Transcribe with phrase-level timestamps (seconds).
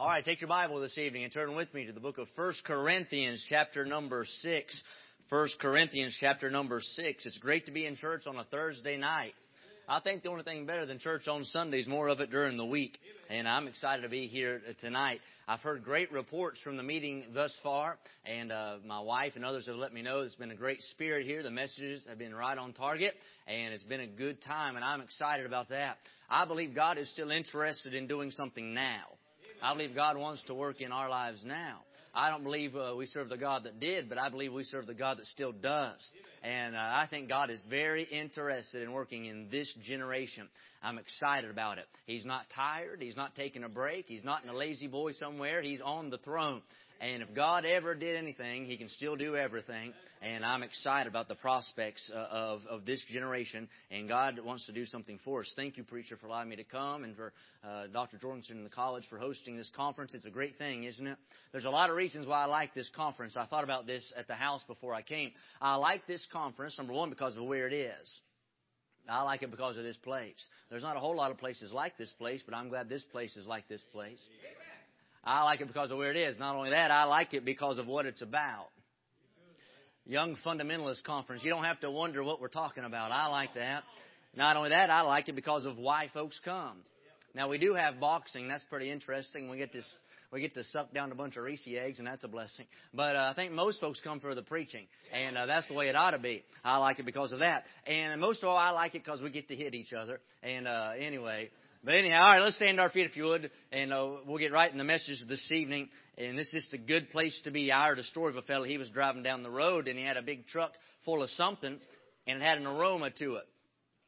[0.00, 2.26] All right, take your Bible this evening and turn with me to the book of
[2.34, 4.82] 1 Corinthians, chapter number 6.
[5.28, 7.26] 1 Corinthians, chapter number 6.
[7.26, 9.34] It's great to be in church on a Thursday night.
[9.86, 12.56] I think the only thing better than church on Sunday is more of it during
[12.56, 12.96] the week.
[13.28, 15.20] And I'm excited to be here tonight.
[15.46, 19.66] I've heard great reports from the meeting thus far, and uh, my wife and others
[19.66, 21.42] have let me know it's been a great spirit here.
[21.42, 23.12] The messages have been right on target,
[23.46, 25.98] and it's been a good time, and I'm excited about that.
[26.30, 29.19] I believe God is still interested in doing something now.
[29.62, 31.80] I believe God wants to work in our lives now.
[32.14, 34.86] I don't believe uh, we serve the God that did, but I believe we serve
[34.86, 35.96] the God that still does.
[36.42, 40.48] And uh, I think God is very interested in working in this generation.
[40.82, 41.86] I'm excited about it.
[42.06, 43.00] He's not tired.
[43.00, 44.06] He's not taking a break.
[44.08, 45.62] He's not in a La-Z-Boy somewhere.
[45.62, 46.62] He's on the throne.
[47.00, 49.94] And if God ever did anything, He can still do everything.
[50.20, 53.68] And I'm excited about the prospects uh, of, of this generation.
[53.90, 55.50] And God wants to do something for us.
[55.56, 57.32] Thank you, preacher, for allowing me to come and for
[57.64, 58.18] uh, Dr.
[58.18, 60.12] Jorgensen and the college for hosting this conference.
[60.12, 61.16] It's a great thing, isn't it?
[61.52, 63.34] There's a lot of reasons why I like this conference.
[63.34, 65.30] I thought about this at the house before I came.
[65.58, 68.20] I like this conference, number one, because of where it is.
[69.08, 70.36] I like it because of this place.
[70.68, 73.36] There's not a whole lot of places like this place, but I'm glad this place
[73.36, 74.20] is like this place.
[75.24, 76.38] I like it because of where it is.
[76.38, 78.68] Not only that, I like it because of what it's about.
[80.06, 81.42] Young Fundamentalist Conference.
[81.44, 83.12] You don't have to wonder what we're talking about.
[83.12, 83.84] I like that.
[84.34, 86.78] Not only that, I like it because of why folks come.
[87.34, 88.48] Now we do have boxing.
[88.48, 89.48] That's pretty interesting.
[89.48, 89.86] We get this.
[90.32, 92.66] We get to suck down a bunch of Reese eggs, and that's a blessing.
[92.94, 95.88] But uh, I think most folks come for the preaching, and uh, that's the way
[95.88, 96.44] it ought to be.
[96.64, 99.30] I like it because of that, and most of all, I like it because we
[99.30, 100.20] get to hit each other.
[100.42, 101.50] And uh, anyway,
[101.82, 104.38] but anyhow, all right, let's stand to our feet if you would, and uh, we'll
[104.38, 105.88] get right in the message this evening.
[106.18, 107.72] And this is a good place to be.
[107.72, 108.64] I heard a story of a fellow.
[108.64, 110.72] He was driving down the road, and he had a big truck
[111.06, 111.78] full of something,
[112.26, 113.44] and it had an aroma to it.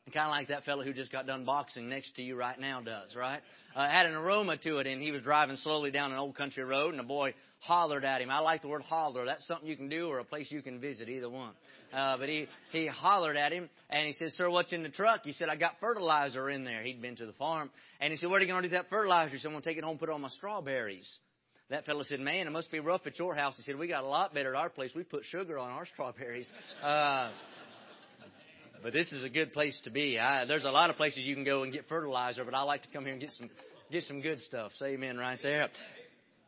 [0.07, 2.81] Kind of like that fellow who just got done boxing next to you right now
[2.81, 3.41] does, right?
[3.75, 6.65] Uh, had an aroma to it, and he was driving slowly down an old country
[6.65, 8.29] road, and a boy hollered at him.
[8.29, 9.25] I like the word holler.
[9.25, 11.53] That's something you can do or a place you can visit, either one.
[11.93, 15.21] Uh, but he, he hollered at him and he said, Sir, what's in the truck?
[15.25, 16.83] He said, I got fertilizer in there.
[16.83, 17.71] He'd been to the farm.
[18.01, 19.35] And he said, What are you going to do with that fertilizer?
[19.35, 21.09] He said, I'm going to take it home put it on my strawberries.
[21.71, 23.57] That fellow said, Man, it must be rough at your house.
[23.57, 24.91] He said, We got a lot better at our place.
[24.97, 26.49] We put sugar on our strawberries.
[26.83, 27.31] Uh,
[28.83, 30.19] but this is a good place to be.
[30.19, 32.83] I, there's a lot of places you can go and get fertilizer, but I like
[32.83, 33.51] to come here and get some
[33.91, 34.73] get some good stuff.
[34.79, 35.69] Say amen right there.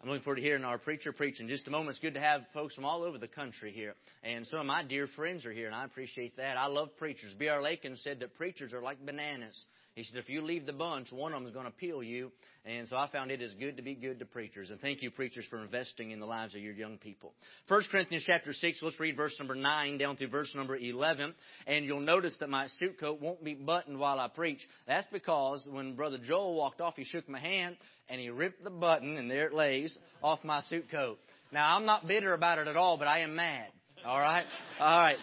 [0.02, 1.90] I'm looking forward to hearing our preacher preach in just a moment.
[1.90, 3.94] It's good to have folks from all over the country here.
[4.22, 6.58] And some of my dear friends are here, and I appreciate that.
[6.58, 7.32] I love preachers.
[7.38, 7.62] B.R.
[7.62, 9.64] Lakin said that preachers are like bananas.
[9.94, 12.32] He said, if you leave the bunch, one of them is going to peel you.
[12.64, 14.70] And so I found it is good to be good to preachers.
[14.70, 17.32] And thank you, preachers, for investing in the lives of your young people.
[17.68, 21.32] 1 Corinthians chapter 6, let's read verse number 9 down through verse number 11.
[21.68, 24.58] And you'll notice that my suit coat won't be buttoned while I preach.
[24.88, 27.76] That's because when Brother Joel walked off, he shook my hand
[28.08, 31.18] and he ripped the button, and there it lays, off my suit coat.
[31.52, 33.68] Now, I'm not bitter about it at all, but I am mad.
[34.04, 34.44] All right?
[34.80, 35.18] All right.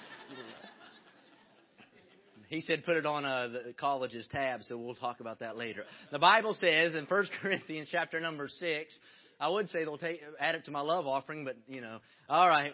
[2.51, 5.83] He said put it on uh, the college's tab, so we'll talk about that later.
[6.11, 8.99] The Bible says in 1 Corinthians chapter number 6,
[9.39, 12.49] I would say they'll take, add it to my love offering, but, you know, all
[12.49, 12.73] right.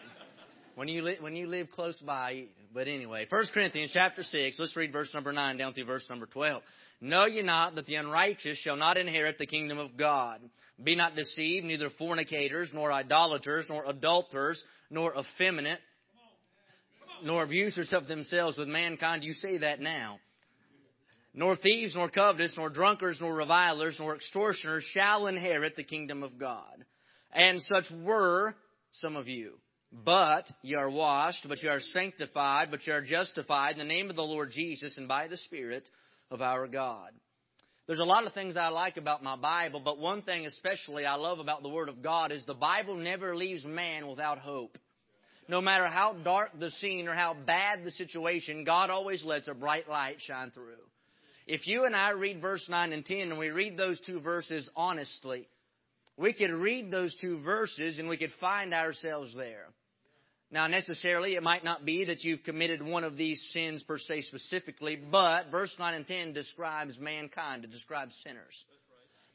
[0.74, 4.76] When you, li- when you live close by, but anyway, 1 Corinthians chapter 6, let's
[4.76, 6.60] read verse number 9 down through verse number 12.
[7.00, 10.40] Know ye not that the unrighteous shall not inherit the kingdom of God?
[10.82, 15.78] Be not deceived, neither fornicators, nor idolaters, nor adulterers, nor effeminate,
[17.24, 19.24] nor abusers of themselves with mankind.
[19.24, 20.18] You say that now.
[21.34, 26.38] Nor thieves, nor covetous, nor drunkards, nor revilers, nor extortioners shall inherit the kingdom of
[26.38, 26.84] God.
[27.32, 28.54] And such were
[28.92, 29.58] some of you.
[29.92, 34.10] But ye are washed, but ye are sanctified, but ye are justified in the name
[34.10, 35.88] of the Lord Jesus and by the Spirit
[36.30, 37.10] of our God.
[37.86, 41.14] There's a lot of things I like about my Bible, but one thing especially I
[41.14, 44.76] love about the Word of God is the Bible never leaves man without hope
[45.48, 49.54] no matter how dark the scene or how bad the situation, God always lets a
[49.54, 50.76] bright light shine through.
[51.46, 54.68] If you and I read verse 9 and 10 and we read those two verses
[54.76, 55.48] honestly,
[56.18, 59.66] we could read those two verses and we could find ourselves there.
[60.50, 64.22] Now, necessarily, it might not be that you've committed one of these sins per se
[64.22, 68.64] specifically, but verse 9 and 10 describes mankind, it describes sinners.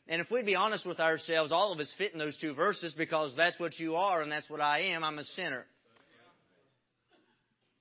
[0.07, 2.93] And if we'd be honest with ourselves, all of us fit in those two verses
[2.97, 5.03] because that's what you are and that's what I am.
[5.03, 5.65] I'm a sinner.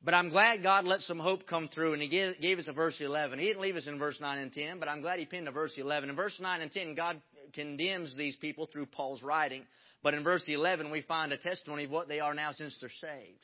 [0.04, 2.96] But I'm glad God let some hope come through, and He gave, us a verse
[3.00, 3.38] 11.
[3.38, 5.52] He didn't leave us in verse 9 and 10, but I'm glad He pinned a
[5.52, 6.10] verse 11.
[6.10, 7.20] In verse 9 and 10, God
[7.52, 9.62] condemns these people through Paul's writing.
[10.02, 12.90] But in verse 11, we find a testimony of what they are now since they're
[13.00, 13.38] saved.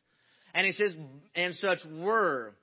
[0.53, 0.97] And He says,
[1.37, 2.55] and such were,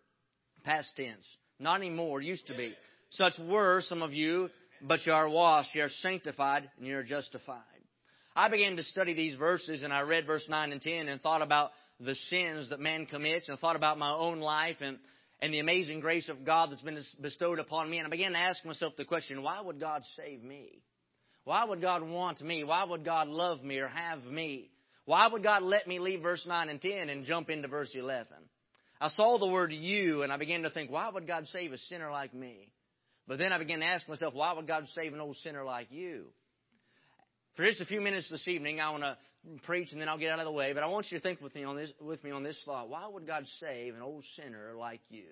[0.66, 1.26] past tense,
[1.58, 2.74] not anymore, used to be.
[3.12, 4.50] Such were some of you,
[4.82, 7.62] but you are washed, you are sanctified, and you are justified.
[8.36, 11.42] I began to study these verses and I read verse 9 and 10 and thought
[11.42, 14.98] about the sins that man commits and thought about my own life and,
[15.42, 18.00] and the amazing grace of God that's been bestowed upon me.
[18.00, 20.82] And I began to ask myself the question, why would God save me?
[21.46, 22.64] Why would God want me?
[22.64, 24.72] Why would God love me or have me?
[25.06, 28.28] Why would God let me leave verse 9 and 10 and jump into verse 11?
[29.00, 31.78] I saw the word you and I began to think, why would God save a
[31.78, 32.72] sinner like me?
[33.28, 35.88] But then I began to ask myself, why would God save an old sinner like
[35.92, 36.26] you?
[37.56, 39.18] For just a few minutes this evening, I want to
[39.64, 40.74] preach and then I'll get out of the way.
[40.74, 42.90] But I want you to think with me on this, with me on this thought.
[42.90, 45.26] Why would God save an old sinner like you?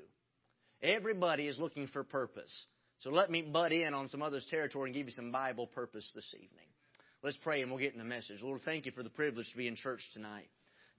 [0.81, 2.51] Everybody is looking for purpose.
[2.99, 6.09] So let me butt in on some other's territory and give you some Bible purpose
[6.15, 6.67] this evening.
[7.23, 8.41] Let's pray and we'll get in the message.
[8.41, 10.47] Lord, thank you for the privilege to be in church tonight.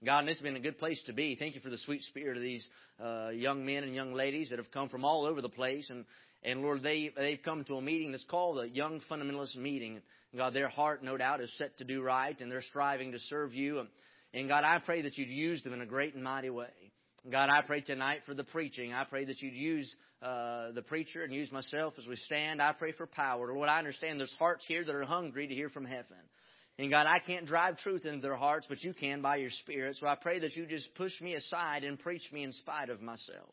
[0.03, 1.35] God, and this has been a good place to be.
[1.35, 2.67] Thank you for the sweet spirit of these
[3.03, 5.89] uh, young men and young ladies that have come from all over the place.
[5.89, 6.05] And,
[6.45, 9.99] and Lord, they, they've come to a meeting that's called a Young Fundamentalist Meeting.
[10.37, 13.53] God, their heart, no doubt, is set to do right, and they're striving to serve
[13.53, 13.81] you.
[14.31, 16.67] And God, I pray that you'd use them in a great and mighty way.
[17.31, 18.93] God, I pray tonight for the preaching.
[18.93, 22.61] I pray that you'd use uh, the preacher and use myself as we stand.
[22.61, 23.51] I pray for power.
[23.51, 26.17] Lord, I understand there's hearts here that are hungry to hear from heaven.
[26.77, 29.95] And God, I can't drive truth into their hearts, but you can by your Spirit.
[29.95, 33.01] So I pray that you just push me aside and preach me in spite of
[33.01, 33.49] myself.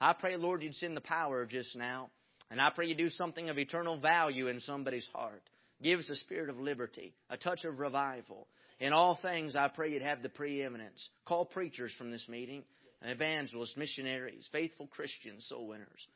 [0.00, 2.08] I pray, Lord, you'd send the power just now.
[2.50, 5.42] And I pray you do something of eternal value in somebody's heart.
[5.82, 8.48] Give us a spirit of liberty, a touch of revival.
[8.80, 11.08] In all things, I pray you'd have the preeminence.
[11.26, 12.64] Call preachers from this meeting,
[13.02, 16.06] evangelists, missionaries, faithful Christians, soul winners.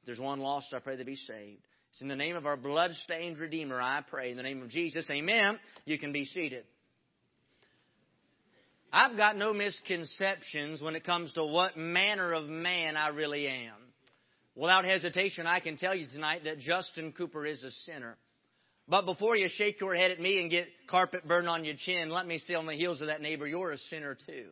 [0.00, 1.62] If there's one lost, I pray they be saved.
[1.90, 4.30] It's in the name of our blood-stained Redeemer, I pray.
[4.30, 5.58] In the name of Jesus, amen.
[5.84, 6.64] You can be seated.
[8.92, 13.74] I've got no misconceptions when it comes to what manner of man I really am.
[14.54, 18.16] Without hesitation, I can tell you tonight that Justin Cooper is a sinner.
[18.86, 22.10] But before you shake your head at me and get carpet burn on your chin,
[22.10, 24.48] let me say on the heels of that neighbor, you're a sinner too.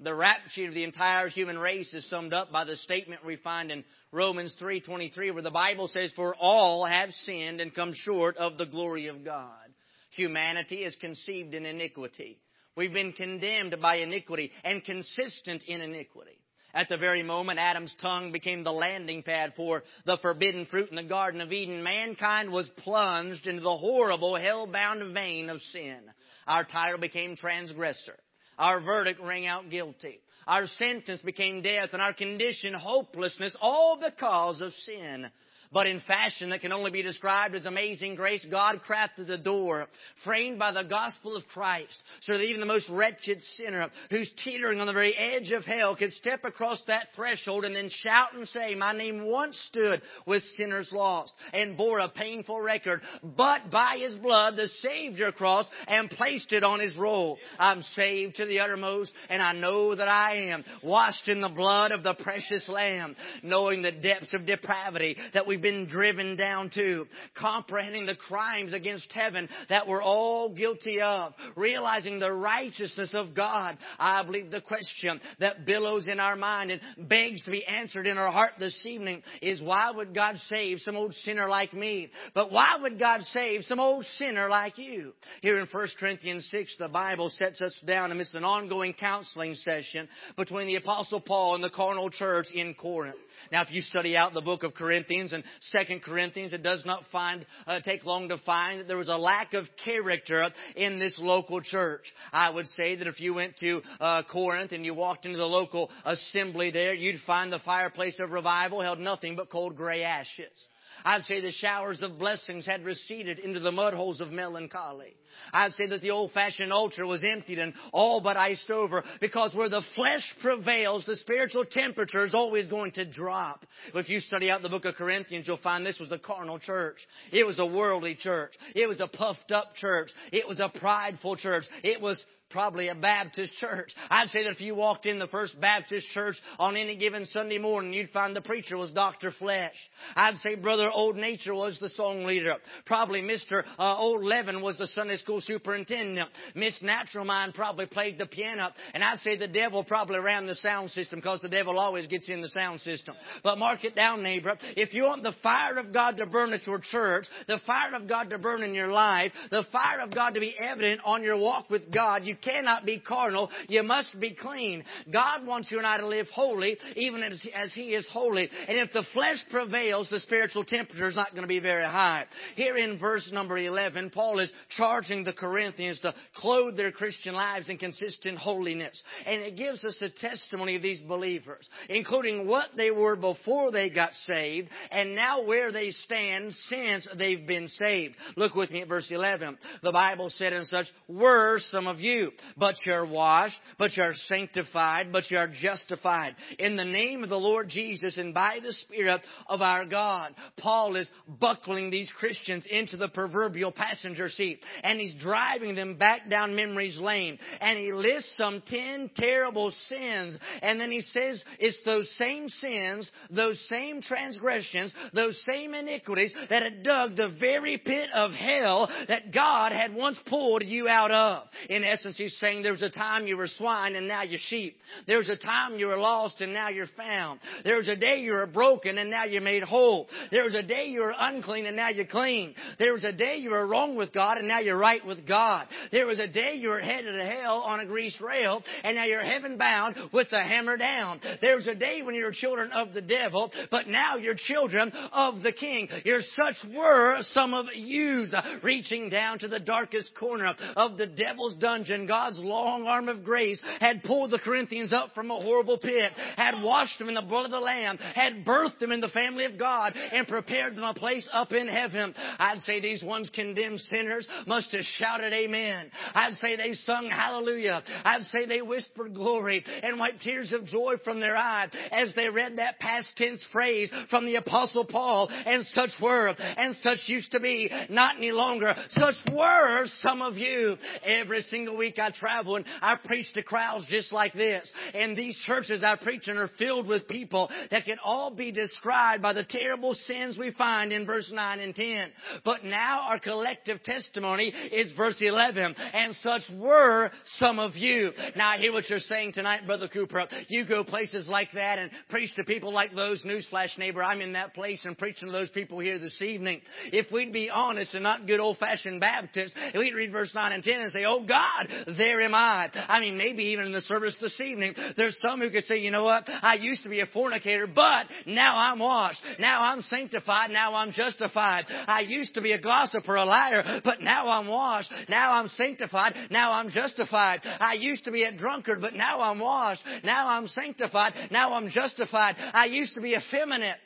[0.00, 3.70] The rapture of the entire human race is summed up by the statement we find
[3.70, 8.58] in Romans 3:23 where the Bible says for all have sinned and come short of
[8.58, 9.72] the glory of God.
[10.10, 12.38] Humanity is conceived in iniquity.
[12.76, 16.38] We've been condemned by iniquity and consistent in iniquity.
[16.76, 20.96] At the very moment Adam's tongue became the landing pad for the forbidden fruit in
[20.96, 26.00] the Garden of Eden, mankind was plunged into the horrible hell-bound vein of sin.
[26.46, 28.16] Our title became transgressor.
[28.58, 30.20] Our verdict rang out guilty.
[30.46, 35.30] Our sentence became death and our condition hopelessness, all because of sin.
[35.72, 39.86] But in fashion that can only be described as amazing grace, God crafted the door,
[40.24, 44.80] framed by the gospel of Christ, so that even the most wretched sinner who's teetering
[44.80, 48.46] on the very edge of hell could step across that threshold and then shout and
[48.48, 53.98] say, My name once stood with sinners lost and bore a painful record, but by
[54.00, 57.38] His blood the Savior crossed and placed it on His roll.
[57.58, 61.92] I'm saved to the uttermost and I know that I am washed in the blood
[61.92, 66.68] of the precious Lamb, knowing the depths of depravity that we we've been driven down
[66.74, 73.34] to, comprehending the crimes against heaven that we're all guilty of, realizing the righteousness of
[73.34, 73.78] God.
[73.98, 78.18] I believe the question that billows in our mind and begs to be answered in
[78.18, 82.10] our heart this evening is why would God save some old sinner like me?
[82.34, 85.14] But why would God save some old sinner like you?
[85.40, 90.06] Here in 1 Corinthians 6, the Bible sets us down amidst an ongoing counseling session
[90.36, 93.16] between the Apostle Paul and the carnal church in Corinth.
[93.52, 97.02] Now, if you study out the book of Corinthians and Second Corinthians, it does not
[97.12, 101.16] find uh, take long to find that there was a lack of character in this
[101.18, 102.04] local church.
[102.32, 105.44] I would say that if you went to uh, Corinth and you walked into the
[105.44, 110.66] local assembly there, you'd find the fireplace of revival held nothing but cold gray ashes.
[111.06, 115.14] I'd say the showers of blessings had receded into the mud holes of melancholy.
[115.52, 119.54] I'd say that the old fashioned altar was emptied and all but iced over because
[119.54, 123.64] where the flesh prevails, the spiritual temperature is always going to drop.
[123.94, 126.98] If you study out the book of Corinthians, you'll find this was a carnal church.
[127.30, 128.54] It was a worldly church.
[128.74, 130.10] It was a puffed up church.
[130.32, 131.66] It was a prideful church.
[131.84, 133.92] It was probably a Baptist church.
[134.10, 137.58] I'd say that if you walked in the First Baptist church on any given Sunday
[137.58, 139.32] morning, you'd find the preacher was Dr.
[139.32, 139.74] Flesh.
[140.14, 142.56] I'd say Brother Old Nature was the song leader.
[142.84, 143.64] Probably Mr.
[143.78, 146.30] Uh, Old Leaven was the Sunday school superintendent.
[146.54, 148.70] Miss Natural Mind probably played the piano.
[148.94, 152.28] And I'd say the devil probably ran the sound system because the devil always gets
[152.28, 153.14] in the sound system.
[153.42, 154.56] But mark it down, neighbor.
[154.76, 158.08] If you want the fire of God to burn at your church, the fire of
[158.08, 161.36] God to burn in your life, the fire of God to be evident on your
[161.36, 163.50] walk with God, you You cannot be carnal.
[163.68, 164.84] You must be clean.
[165.10, 168.48] God wants you and I to live holy, even as, as He is holy.
[168.68, 172.26] And if the flesh prevails, the spiritual temperature is not going to be very high.
[172.54, 177.68] Here in verse number 11, Paul is charging the Corinthians to clothe their Christian lives
[177.68, 179.02] in consistent holiness.
[179.24, 183.88] And it gives us a testimony of these believers, including what they were before they
[183.88, 188.16] got saved and now where they stand since they've been saved.
[188.36, 189.58] Look with me at verse 11.
[189.82, 192.25] The Bible said, and such were some of you,
[192.56, 197.68] but you're washed, but you're sanctified, but you're justified in the name of the Lord
[197.68, 200.34] Jesus and by the Spirit of our God.
[200.58, 206.28] Paul is buckling these Christians into the proverbial passenger seat and he's driving them back
[206.28, 211.80] down memory's lane and he lists some ten terrible sins and then he says it's
[211.84, 218.08] those same sins, those same transgressions, those same iniquities that had dug the very pit
[218.14, 221.44] of hell that God had once pulled you out of.
[221.68, 224.76] In essence, he's saying there was a time you were swine and now you're sheep.
[225.06, 227.40] There was a time you were lost and now you're found.
[227.64, 230.08] There was a day you were broken and now you're made whole.
[230.30, 232.54] There was a day you were unclean and now you're clean.
[232.78, 235.66] There was a day you were wrong with God and now you're right with God.
[235.92, 239.04] There was a day you were headed to hell on a greased rail and now
[239.04, 241.20] you're heaven bound with the hammer down.
[241.40, 244.92] There was a day when you were children of the devil, but now you're children
[245.12, 245.88] of the king.
[246.04, 251.06] You're such were some of yous uh, reaching down to the darkest corner of the
[251.06, 252.05] devil's dungeon.
[252.06, 256.62] God's long arm of grace had pulled the Corinthians up from a horrible pit, had
[256.62, 259.58] washed them in the blood of the Lamb, had birthed them in the family of
[259.58, 262.14] God, and prepared them a place up in heaven.
[262.38, 265.90] I'd say these once condemned sinners must have shouted amen.
[266.14, 267.82] I'd say they sung hallelujah.
[268.04, 272.28] I'd say they whispered glory and wiped tears of joy from their eyes as they
[272.28, 277.32] read that past tense phrase from the apostle Paul and such were and such used
[277.32, 278.74] to be not any longer.
[278.90, 280.76] Such were some of you.
[281.04, 284.70] Every single week I travel and I preach to crowds just like this.
[284.94, 289.22] And these churches I preach in are filled with people that can all be described
[289.22, 292.08] by the terrible sins we find in verse 9 and 10.
[292.44, 295.74] But now our collective testimony is verse 11.
[295.92, 298.12] And such were some of you.
[298.36, 300.26] Now I hear what you're saying tonight, Brother Cooper.
[300.48, 303.24] You go places like that and preach to people like those.
[303.24, 306.60] Newsflash neighbor, I'm in that place and preaching to those people here this evening.
[306.92, 310.62] If we'd be honest and not good old fashioned Baptists, we'd read verse 9 and
[310.62, 312.70] 10 and say, Oh God, there am I.
[312.88, 315.90] I mean, maybe even in the service this evening, there's some who could say, you
[315.90, 316.28] know what?
[316.28, 319.20] I used to be a fornicator, but now I'm washed.
[319.38, 320.50] Now I'm sanctified.
[320.50, 321.66] Now I'm justified.
[321.68, 324.92] I used to be a gossiper, a liar, but now I'm washed.
[325.08, 326.14] Now I'm sanctified.
[326.30, 327.40] Now I'm justified.
[327.44, 329.82] I used to be a drunkard, but now I'm washed.
[330.04, 331.12] Now I'm sanctified.
[331.30, 332.36] Now I'm justified.
[332.38, 333.76] I used to be effeminate.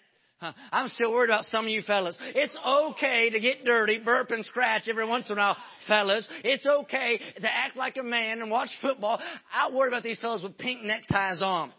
[0.72, 2.16] I'm still worried about some of you fellas.
[2.34, 5.56] It's okay to get dirty, burp and scratch every once in a while,
[5.86, 6.26] fellas.
[6.44, 9.20] It's okay to act like a man and watch football.
[9.52, 11.72] I worry about these fellas with pink neckties on.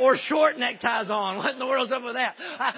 [0.00, 1.36] Or short neckties on.
[1.42, 2.34] What in the world's up with that?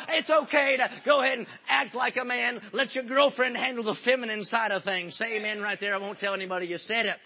[0.09, 2.61] It's okay to go ahead and act like a man.
[2.73, 5.17] Let your girlfriend handle the feminine side of things.
[5.17, 5.95] Say amen right there.
[5.95, 7.17] I won't tell anybody you said it.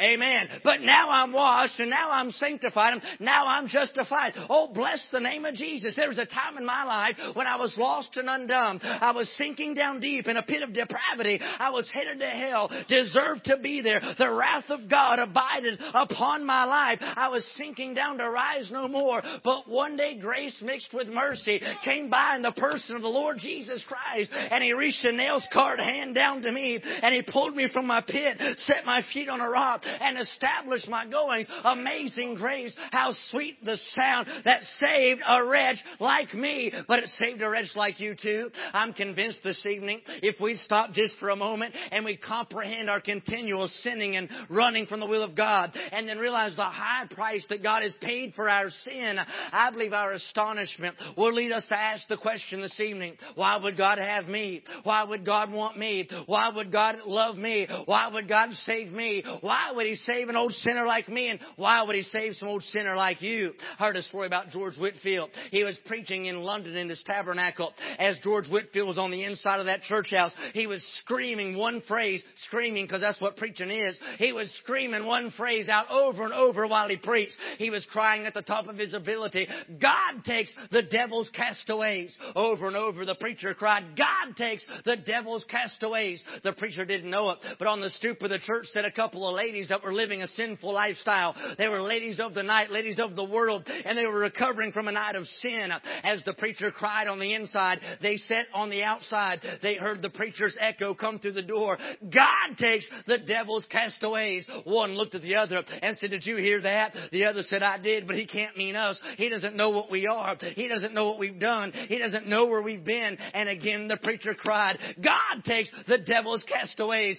[0.00, 0.48] Amen.
[0.64, 2.94] But now I'm washed and now I'm sanctified.
[3.20, 4.32] Now I'm justified.
[4.50, 5.94] Oh, bless the name of Jesus.
[5.94, 8.80] There was a time in my life when I was lost and undone.
[8.82, 11.38] I was sinking down deep in a pit of depravity.
[11.40, 14.00] I was headed to hell, deserved to be there.
[14.18, 16.98] The wrath of God abided upon my life.
[17.00, 19.22] I was sinking down to rise no more.
[19.44, 23.36] But one day grace mixed with mercy came by in the person of the Lord
[23.38, 27.54] Jesus Christ and he reached a nail scarred hand down to me and he pulled
[27.54, 31.46] me from my pit, set my feet on a rock and establish my goings.
[31.64, 37.42] Amazing grace, how sweet the sound that saved a wretch like me, but it saved
[37.42, 38.50] a wretch like you too.
[38.72, 43.00] I'm convinced this evening, if we stop just for a moment and we comprehend our
[43.00, 47.44] continual sinning and running from the will of God, and then realize the high price
[47.48, 49.18] that God has paid for our sin,
[49.52, 53.76] I believe our astonishment will lead us to ask the question this evening, why would
[53.76, 54.62] God have me?
[54.82, 56.08] Why would God want me?
[56.26, 57.66] Why would God love me?
[57.86, 59.24] Why would God save me?
[59.40, 61.28] Why would He save an old sinner like me?
[61.28, 63.52] And why would He save some old sinner like you?
[63.78, 65.30] I heard a story about George Whitefield.
[65.50, 67.72] He was preaching in London in his tabernacle.
[67.98, 71.82] As George Whitefield was on the inside of that church house, he was screaming one
[71.86, 73.98] phrase, screaming because that's what preaching is.
[74.18, 77.34] He was screaming one phrase out over and over while he preached.
[77.58, 79.48] He was crying at the top of his ability,
[79.80, 82.16] God takes the devil's castaways.
[82.34, 86.22] Over and over the preacher cried, God takes the devil's castaways.
[86.42, 89.28] The preacher didn't know it, but on the stoop of the church sat a couple
[89.28, 91.34] of ladies ladies that were living a sinful lifestyle.
[91.56, 94.88] They were ladies of the night, ladies of the world, and they were recovering from
[94.88, 95.70] a night of sin.
[96.02, 99.40] As the preacher cried on the inside, they sat on the outside.
[99.62, 101.78] They heard the preacher's echo come through the door.
[102.02, 104.46] God takes the devil's castaways.
[104.64, 106.94] One looked at the other and said, Did you hear that?
[107.10, 109.00] The other said, I did, but he can't mean us.
[109.16, 110.36] He doesn't know what we are.
[110.54, 111.72] He doesn't know what we've done.
[111.88, 113.16] He doesn't know where we've been.
[113.32, 117.18] And again, the preacher cried, God takes the devil's castaways.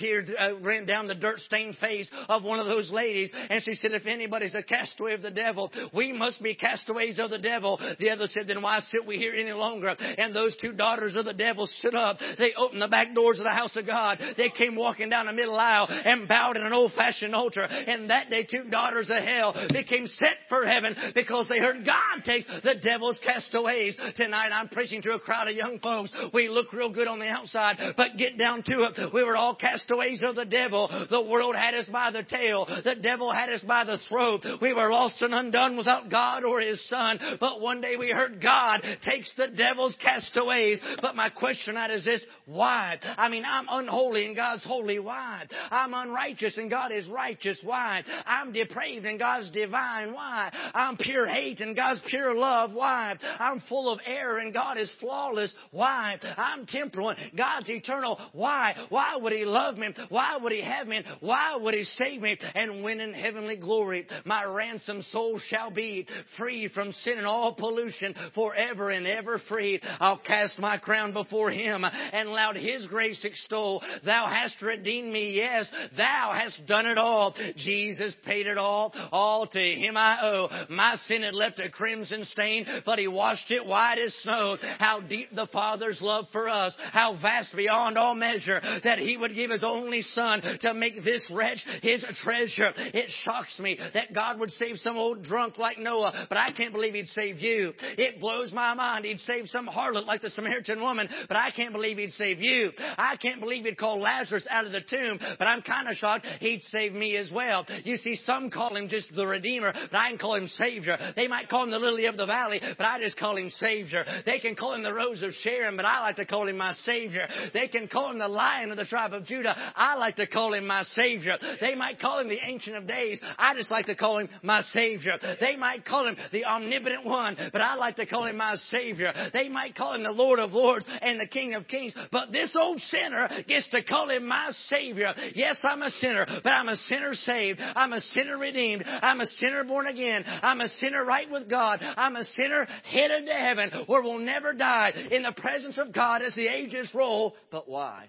[0.00, 3.30] Tear uh, ran down the dirt stained face of one of those ladies.
[3.50, 7.30] And she said, If anybody's a castaway of the devil, we must be castaways of
[7.30, 7.78] the devil.
[7.98, 9.94] The other said, Then why sit we here any longer?
[9.98, 12.18] And those two daughters of the devil stood up.
[12.38, 14.18] They opened the back doors of the house of God.
[14.36, 17.62] They came walking down the middle aisle and bowed in an old fashioned altar.
[17.62, 22.24] And that day, two daughters of hell became set for heaven because they heard God
[22.24, 23.96] takes the devil's castaways.
[24.16, 26.12] Tonight, I'm preaching to a crowd of young folks.
[26.32, 29.12] We look real good on the outside, but get down to it.
[29.12, 30.88] We were all castaways of the devil.
[31.10, 32.66] The world had us by the tail.
[32.84, 34.44] The devil had us by the throat.
[34.60, 37.18] We were lost and undone without God or His Son.
[37.40, 40.78] But one day we heard God takes the devil's castaways.
[41.00, 42.98] But my question tonight is this, why?
[43.02, 44.98] I mean, I'm unholy and God's holy.
[44.98, 45.44] Why?
[45.70, 47.58] I'm unrighteous and God is righteous.
[47.62, 48.02] Why?
[48.26, 50.12] I'm depraved and God's divine.
[50.12, 50.50] Why?
[50.74, 52.72] I'm pure hate and God's pure love.
[52.72, 53.16] Why?
[53.38, 55.52] I'm full of error and God is flawless.
[55.70, 56.18] Why?
[56.36, 57.10] I'm temporal.
[57.10, 58.20] And God's eternal.
[58.32, 58.74] Why?
[58.88, 59.88] Why would He love me?
[60.08, 61.02] Why would He have me?
[61.20, 62.38] Why would He save me?
[62.54, 67.54] And when in heavenly glory, my ransom soul shall be free from sin and all
[67.54, 69.80] pollution forever and ever free.
[70.00, 73.82] I'll cast my crown before Him and loud His grace extol.
[74.04, 75.34] Thou hast redeemed me.
[75.36, 77.34] Yes, Thou hast done it all.
[77.56, 78.92] Jesus paid it all.
[79.10, 80.48] All to Him I owe.
[80.68, 84.56] My sin had left a crimson stain, but He washed it white as snow.
[84.78, 86.74] How deep the Father's love for us.
[86.92, 91.26] How vast beyond all measure that He would give His only Son to make this
[91.30, 91.51] wretch
[91.82, 92.72] His treasure.
[92.76, 96.72] It shocks me that God would save some old drunk like Noah, but I can't
[96.72, 97.72] believe He'd save you.
[97.80, 99.04] It blows my mind.
[99.04, 102.70] He'd save some harlot like the Samaritan woman, but I can't believe He'd save you.
[102.78, 106.26] I can't believe He'd call Lazarus out of the tomb, but I'm kind of shocked
[106.40, 107.66] He'd save me as well.
[107.84, 110.96] You see, some call Him just the Redeemer, but I can call Him Savior.
[111.16, 114.04] They might call Him the Lily of the Valley, but I just call Him Savior.
[114.26, 116.72] They can call Him the Rose of Sharon, but I like to call Him my
[116.84, 117.26] Savior.
[117.52, 119.54] They can call Him the Lion of the tribe of Judah.
[119.76, 121.36] I like to call Him my Savior.
[121.60, 123.20] They might call Him the Ancient of Days.
[123.38, 125.14] I just like to call Him my Savior.
[125.40, 129.12] They might call Him the Omnipotent One, but I like to call Him my Savior.
[129.32, 132.50] They might call Him the Lord of Lords and the King of Kings, but this
[132.56, 135.12] old sinner gets to call Him my Savior.
[135.34, 137.60] Yes, I'm a sinner, but I'm a sinner saved.
[137.60, 138.84] I'm a sinner redeemed.
[138.86, 140.24] I'm a sinner born again.
[140.26, 141.80] I'm a sinner right with God.
[141.82, 146.22] I'm a sinner headed to heaven where we'll never die in the presence of God
[146.22, 147.34] as the ages roll.
[147.50, 148.06] But why?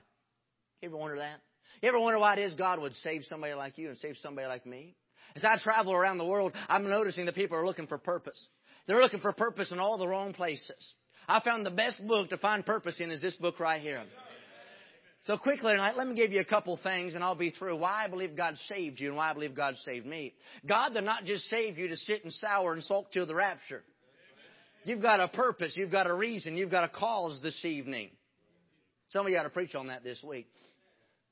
[0.81, 1.39] You ever wonder that?
[1.83, 4.47] You ever wonder why it is God would save somebody like you and save somebody
[4.47, 4.95] like me?
[5.35, 8.41] As I travel around the world, I'm noticing that people are looking for purpose.
[8.87, 10.93] They're looking for purpose in all the wrong places.
[11.27, 14.01] I found the best book to find purpose in is this book right here.
[15.25, 18.05] So quickly tonight, let me give you a couple things and I'll be through why
[18.05, 20.35] I believe God saved you and why I believe God saved me.
[20.65, 23.83] God did not just save you to sit and sour and sulk till the rapture.
[24.85, 25.73] You've got a purpose.
[25.75, 26.55] You've got a reason.
[26.55, 28.11] You've got a cause this evening.
[29.09, 30.47] Some of you ought to preach on that this week.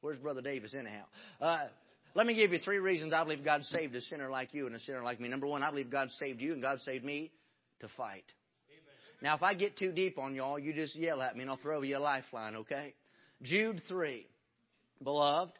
[0.01, 1.03] Where's Brother Davis anyhow?
[1.39, 1.65] Uh,
[2.13, 4.75] let me give you three reasons I believe God saved a sinner like you and
[4.75, 5.29] a sinner like me.
[5.29, 7.31] Number one, I believe God saved you and God saved me
[7.79, 8.25] to fight.
[9.21, 11.57] Now, if I get too deep on y'all, you just yell at me and I'll
[11.57, 12.95] throw you a lifeline, okay?
[13.43, 14.25] Jude 3.
[15.03, 15.53] Beloved,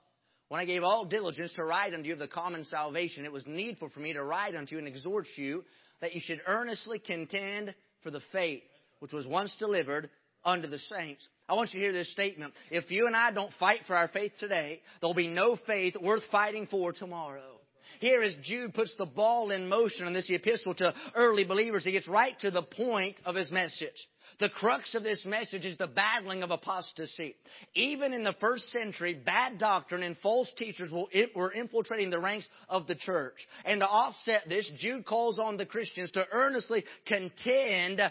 [0.50, 3.46] when I gave all diligence to write unto you of the common salvation, it was
[3.46, 5.64] needful for me to write unto you and exhort you
[6.02, 8.64] that you should earnestly contend for the faith
[9.00, 10.10] which was once delivered
[10.44, 11.28] unto the saints.
[11.52, 12.54] I want you to hear this statement.
[12.70, 16.24] If you and I don't fight for our faith today, there'll be no faith worth
[16.32, 17.60] fighting for tomorrow.
[18.00, 21.92] Here as Jude puts the ball in motion in this epistle to early believers, he
[21.92, 23.90] gets right to the point of his message.
[24.40, 27.36] The crux of this message is the battling of apostasy.
[27.76, 30.90] Even in the first century, bad doctrine and false teachers
[31.36, 33.36] were infiltrating the ranks of the church.
[33.66, 38.02] And to offset this, Jude calls on the Christians to earnestly contend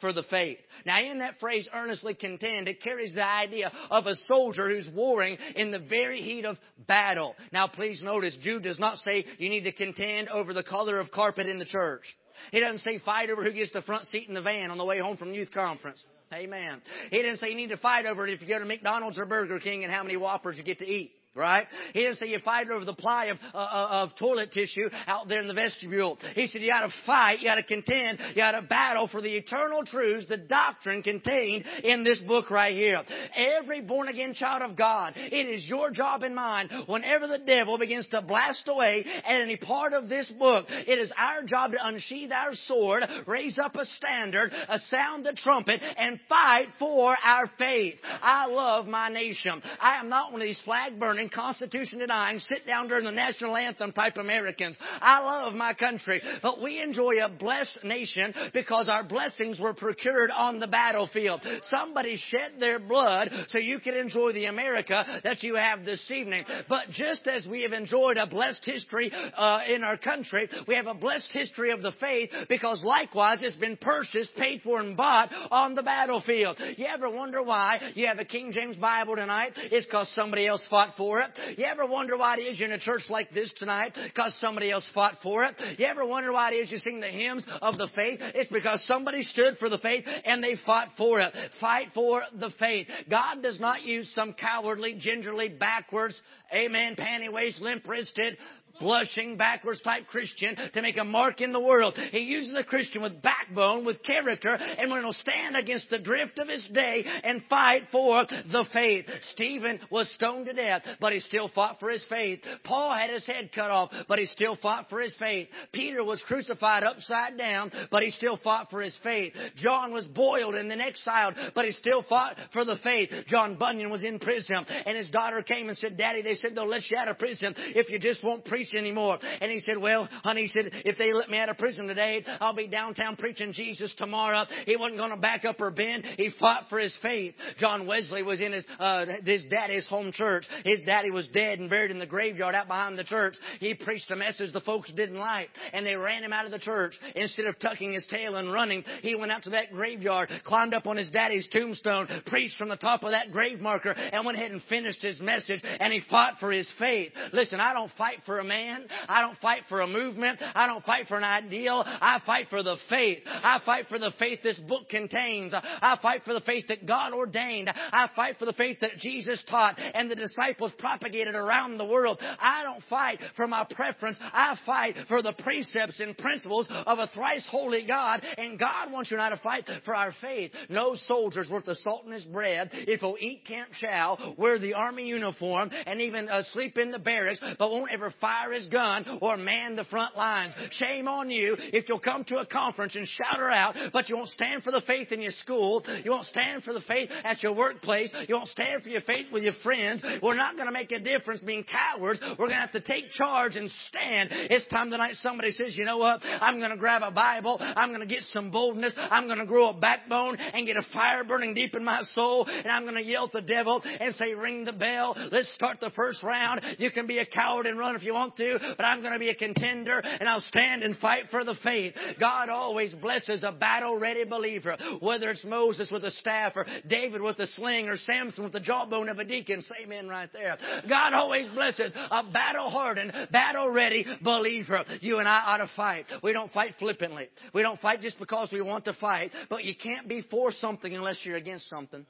[0.00, 0.58] for the faith.
[0.84, 5.38] Now, in that phrase, earnestly contend, it carries the idea of a soldier who's warring
[5.56, 7.34] in the very heat of battle.
[7.52, 11.10] Now, please notice, Jude does not say you need to contend over the color of
[11.10, 12.04] carpet in the church.
[12.52, 14.84] He doesn't say fight over who gets the front seat in the van on the
[14.84, 16.04] way home from youth conference.
[16.32, 16.80] Amen.
[17.10, 19.26] He didn't say you need to fight over it if you go to McDonald's or
[19.26, 21.12] Burger King and how many Whoppers you get to eat.
[21.34, 21.66] Right?
[21.94, 25.28] He didn't say you fight over the ply of, uh, uh, of toilet tissue out
[25.28, 26.18] there in the vestibule.
[26.34, 30.26] He said you gotta fight, you gotta contend, you gotta battle for the eternal truths,
[30.28, 33.02] the doctrine contained in this book right here.
[33.36, 37.78] Every born again child of God, it is your job and mine, whenever the devil
[37.78, 41.86] begins to blast away at any part of this book, it is our job to
[41.86, 47.48] unsheath our sword, raise up a standard, uh, sound the trumpet, and fight for our
[47.56, 47.94] faith.
[48.02, 49.62] I love my nation.
[49.80, 53.10] I am not one of these flag burning burning, Constitution denying, sit down during the
[53.10, 54.76] national anthem type Americans.
[55.00, 60.30] I love my country, but we enjoy a blessed nation because our blessings were procured
[60.30, 61.44] on the battlefield.
[61.74, 66.44] Somebody shed their blood so you can enjoy the America that you have this evening.
[66.68, 70.86] But just as we have enjoyed a blessed history uh, in our country, we have
[70.86, 75.30] a blessed history of the faith because likewise it's been purchased, paid for, and bought
[75.50, 76.58] on the battlefield.
[76.76, 79.52] You ever wonder why you have a King James Bible tonight?
[79.56, 81.58] It's because somebody else fought for for it?
[81.58, 83.92] You ever wonder why it is you're in a church like this tonight?
[84.04, 85.56] Because somebody else fought for it.
[85.76, 88.20] You ever wonder why it is you sing the hymns of the faith?
[88.20, 91.34] It's because somebody stood for the faith and they fought for it.
[91.60, 92.86] Fight for the faith.
[93.10, 96.20] God does not use some cowardly, gingerly, backwards,
[96.54, 98.36] amen, panty waist, limp wristed,
[98.80, 101.96] blushing, backwards type Christian to make a mark in the world.
[102.10, 106.48] He uses a Christian with backbone, with character, and he'll stand against the drift of
[106.48, 109.06] his day and fight for the faith.
[109.32, 112.40] Stephen was stoned to death, but he still fought for his faith.
[112.64, 115.48] Paul had his head cut off, but he still fought for his faith.
[115.72, 119.34] Peter was crucified upside down, but he still fought for his faith.
[119.56, 123.10] John was boiled and then exiled, but he still fought for the faith.
[123.26, 126.68] John Bunyan was in prison, and his daughter came and said, Daddy, they said they'll
[126.68, 129.18] let you out of prison if you just won't preach preach anymore.
[129.40, 132.24] And he said, well, honey, he said, if they let me out of prison today,
[132.40, 134.44] I'll be downtown preaching Jesus tomorrow.
[134.66, 136.04] He wasn't going to back up or bend.
[136.16, 137.34] He fought for his faith.
[137.58, 140.46] John Wesley was in his, uh, his daddy's home church.
[140.64, 143.34] His daddy was dead and buried in the graveyard out behind the church.
[143.58, 146.58] He preached a message the folks didn't like and they ran him out of the
[146.58, 146.94] church.
[147.14, 150.86] Instead of tucking his tail and running, he went out to that graveyard, climbed up
[150.86, 154.50] on his daddy's tombstone, preached from the top of that grave marker and went ahead
[154.50, 157.12] and finished his message and he fought for his faith.
[157.32, 158.84] Listen, I don't fight for a man man.
[159.08, 160.40] I don't fight for a movement.
[160.54, 161.82] I don't fight for an ideal.
[161.86, 163.18] I fight for the faith.
[163.26, 165.52] I fight for the faith this book contains.
[165.54, 167.70] I fight for the faith that God ordained.
[167.70, 172.18] I fight for the faith that Jesus taught and the disciples propagated around the world.
[172.20, 174.18] I don't fight for my preference.
[174.20, 178.22] I fight for the precepts and principles of a thrice holy God.
[178.36, 180.52] And God wants you and I to fight for our faith.
[180.68, 184.74] No soldier's worth the salt in his bread if he'll eat camp chow, wear the
[184.74, 188.68] army uniform, and even uh, sleep in the barracks, but won't ever fire his his
[188.68, 190.52] gun or man the front lines.
[190.72, 194.16] Shame on you if you'll come to a conference and shout her out, but you
[194.16, 195.82] won't stand for the faith in your school.
[196.04, 198.12] You won't stand for the faith at your workplace.
[198.28, 200.02] You won't stand for your faith with your friends.
[200.22, 202.20] We're not going to make a difference being cowards.
[202.22, 204.30] We're going to have to take charge and stand.
[204.32, 206.20] It's time tonight somebody says, you know what?
[206.22, 207.56] I'm going to grab a Bible.
[207.60, 208.92] I'm going to get some boldness.
[208.96, 212.46] I'm going to grow a backbone and get a fire burning deep in my soul.
[212.46, 215.16] And I'm going to yell at the devil and say, ring the bell.
[215.32, 216.60] Let's start the first round.
[216.78, 219.18] You can be a coward and run if you want to but I'm going to
[219.18, 221.94] be a contender and I'll stand and fight for the faith.
[222.18, 227.20] God always blesses a battle ready believer, whether it's Moses with a staff or David
[227.20, 229.62] with a sling or Samson with the jawbone of a deacon.
[229.62, 230.56] Say amen right there.
[230.88, 234.84] God always blesses a battle hardened, battle ready believer.
[235.00, 236.06] You and I ought to fight.
[236.22, 237.28] We don't fight flippantly.
[237.54, 240.94] We don't fight just because we want to fight, but you can't be for something
[240.94, 242.06] unless you're against something.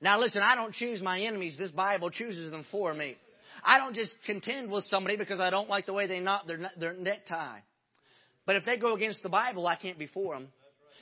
[0.00, 1.56] Now listen, I don't choose my enemies.
[1.58, 3.16] This Bible chooses them for me.
[3.66, 6.70] I don't just contend with somebody because I don't like the way they knot their,
[6.78, 7.58] their necktie.
[8.46, 10.48] But if they go against the Bible, I can't be for them.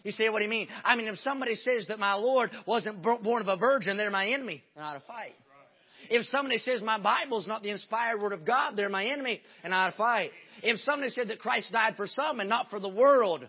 [0.02, 0.68] You see what you mean?
[0.82, 4.28] I mean, if somebody says that my Lord wasn't born of a virgin, they're my
[4.28, 5.34] enemy, and I to fight.
[6.10, 9.74] If somebody says my Bible's not the inspired word of God, they're my enemy, and
[9.74, 10.30] I to fight.
[10.62, 13.46] If somebody said that Christ died for some and not for the world,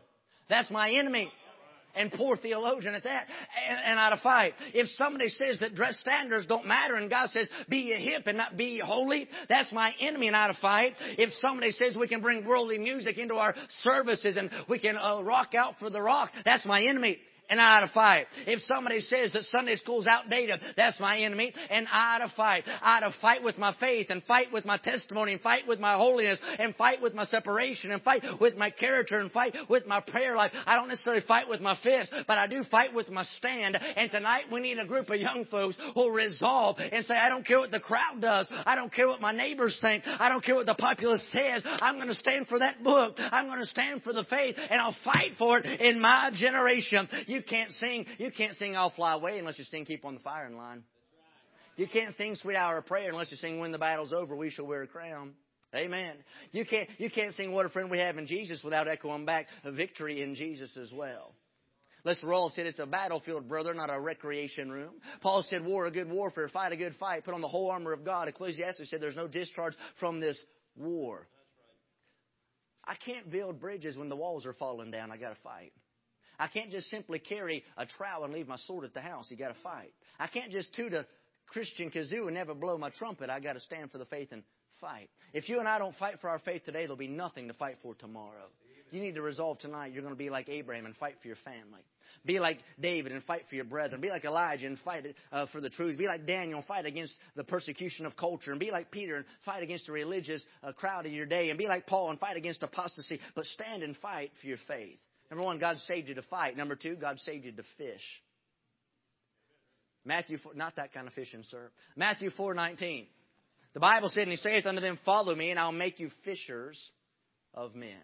[0.49, 1.32] that's my enemy,
[1.95, 3.25] and poor theologian at that,
[3.69, 4.53] and, and out of fight.
[4.73, 8.38] If somebody says that dress standards don't matter and God says be ye hip and
[8.38, 10.93] not be holy, that's my enemy and out of fight.
[11.17, 15.21] If somebody says we can bring worldly music into our services and we can uh,
[15.21, 18.27] rock out for the rock, that's my enemy and I to fight.
[18.47, 22.63] If somebody says that Sunday school's outdated, that's my enemy, and I to fight.
[22.81, 25.95] I to fight with my faith, and fight with my testimony, and fight with my
[25.95, 29.99] holiness, and fight with my separation, and fight with my character, and fight with my
[29.99, 30.51] prayer life.
[30.65, 33.77] I don't necessarily fight with my fist, but I do fight with my stand.
[33.95, 37.45] And tonight we need a group of young folks who'll resolve and say, I don't
[37.45, 38.47] care what the crowd does.
[38.65, 40.03] I don't care what my neighbors think.
[40.05, 41.63] I don't care what the populace says.
[41.65, 43.15] I'm going to stand for that book.
[43.17, 47.08] I'm going to stand for the faith, and I'll fight for it in my generation.
[47.27, 50.19] You can't sing, you can't sing I'll Fly Away unless you sing Keep on the
[50.19, 50.84] Firing Line.
[51.78, 54.50] You can't sing Sweet Hour of Prayer unless you sing When the Battle's Over, We
[54.50, 55.34] Shall Wear a Crown.
[55.76, 56.15] Amen.
[56.52, 59.48] You can't, you can't sing What a Friend We Have in Jesus without echoing back
[59.63, 61.34] a victory in Jesus as well.
[62.06, 64.93] Les Roll said it's a battlefield, brother, not a recreation room.
[65.21, 67.91] Paul said, war a good warfare, fight a good fight, put on the whole armor
[67.93, 68.28] of God.
[68.28, 70.39] Ecclesiastes said there's no discharge from this
[70.78, 71.28] war.
[72.86, 75.12] I can't build bridges when the walls are falling down.
[75.12, 75.74] I got to fight.
[76.39, 79.28] I can't just simply carry a trowel and leave my sword at the house.
[79.30, 79.93] You got to fight.
[80.19, 81.06] I can't just toot a
[81.48, 83.30] Christian kazoo and never blow my trumpet.
[83.30, 84.43] I got to stand for the faith and
[84.82, 85.10] fight.
[85.34, 87.78] If you and I don't fight for our faith today, there'll be nothing to fight
[87.82, 88.48] for tomorrow.
[88.91, 91.38] You need to resolve tonight you're going to be like Abraham and fight for your
[91.43, 91.82] family.
[92.24, 94.00] Be like David and fight for your brethren.
[94.00, 95.98] Be like Elijah and fight uh, for the truth.
[95.98, 98.52] Be like Daniel and fight against the persecution of culture.
[98.52, 101.50] And be like Peter and fight against the religious uh, crowd of your day.
[101.50, 103.19] And be like Paul and fight against apostasy.
[103.36, 105.00] But stand and fight for your faith.
[105.29, 106.55] Number one, God saved you to fight.
[106.55, 108.03] Number two, God saved you to fish.
[110.05, 111.71] Matthew 4, not that kind of fishing, sir.
[111.95, 113.07] Matthew 4:19.
[113.73, 116.79] The Bible said, and He saith unto them, Follow me, and I'll make you fishers
[117.53, 117.97] of men.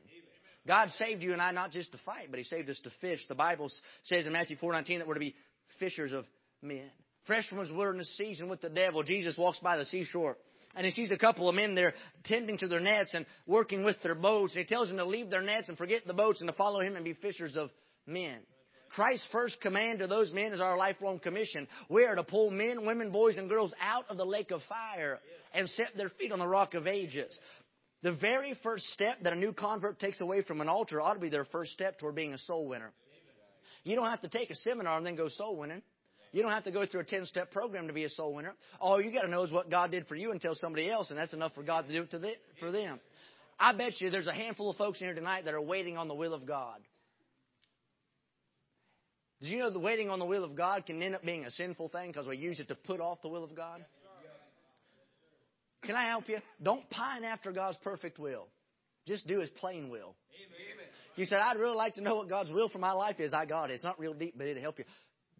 [0.67, 3.19] God saved you and I not just to fight, but He saved us to fish.
[3.27, 3.71] The Bible
[4.03, 5.36] says in Matthew 4:19 that we're to be
[5.79, 6.25] fishers of
[6.62, 6.89] men.
[7.25, 10.38] Fresh from His wilderness season with the devil, Jesus walks by the seashore
[10.75, 11.93] and he sees a couple of men there
[12.25, 14.55] tending to their nets and working with their boats.
[14.55, 16.79] And he tells them to leave their nets and forget the boats and to follow
[16.79, 17.69] him and be fishers of
[18.05, 18.39] men.
[18.89, 21.67] Christ's first command to those men is our lifelong commission.
[21.89, 25.19] We are to pull men, women, boys, and girls out of the lake of fire
[25.53, 27.38] and set their feet on the rock of ages.
[28.03, 31.19] The very first step that a new convert takes away from an altar ought to
[31.19, 32.91] be their first step toward being a soul winner.
[33.84, 35.81] You don't have to take a seminar and then go soul winning.
[36.32, 38.54] You don't have to go through a 10 step program to be a soul winner.
[38.80, 41.10] All you got to know is what God did for you and tell somebody else,
[41.10, 43.00] and that's enough for God to do it to the, for them.
[43.60, 46.08] I bet you there's a handful of folks in here tonight that are waiting on
[46.08, 46.80] the will of God.
[49.41, 51.52] Did you know the waiting on the will of God can end up being a
[51.52, 53.84] sinful thing because we use it to put off the will of God?
[55.84, 56.38] Can I help you?
[56.62, 58.48] Don't pine after God's perfect will.
[59.08, 60.15] Just do His plain will.
[60.36, 60.86] Amen.
[61.15, 63.34] You said, I'd really like to know what God's will for my life is.
[63.34, 63.74] I got it.
[63.74, 64.86] It's not real deep, but it'll help you.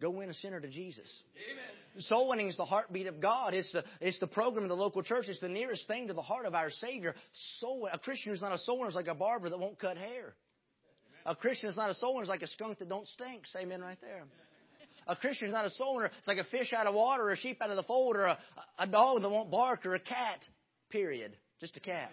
[0.02, 1.08] Go win a sinner to Jesus.
[1.52, 2.02] Amen.
[2.02, 3.54] Soul winning is the heartbeat of God.
[3.54, 5.26] It's the, it's the program of the local church.
[5.28, 7.14] It's the nearest thing to the heart of our Savior.
[7.60, 9.96] Soul, a Christian who's not a soul winner is like a barber that won't cut
[9.96, 10.34] hair.
[11.24, 13.46] A Christian is not a soul winner is like a skunk that don't stink.
[13.46, 14.24] Say amen right there.
[15.06, 16.10] A Christian is not a soul winner.
[16.18, 18.24] It's like a fish out of water, or a sheep out of the fold, or
[18.24, 18.38] a,
[18.78, 20.40] a dog that won't bark, or a cat.
[20.90, 21.36] Period.
[21.60, 22.10] Just a cat.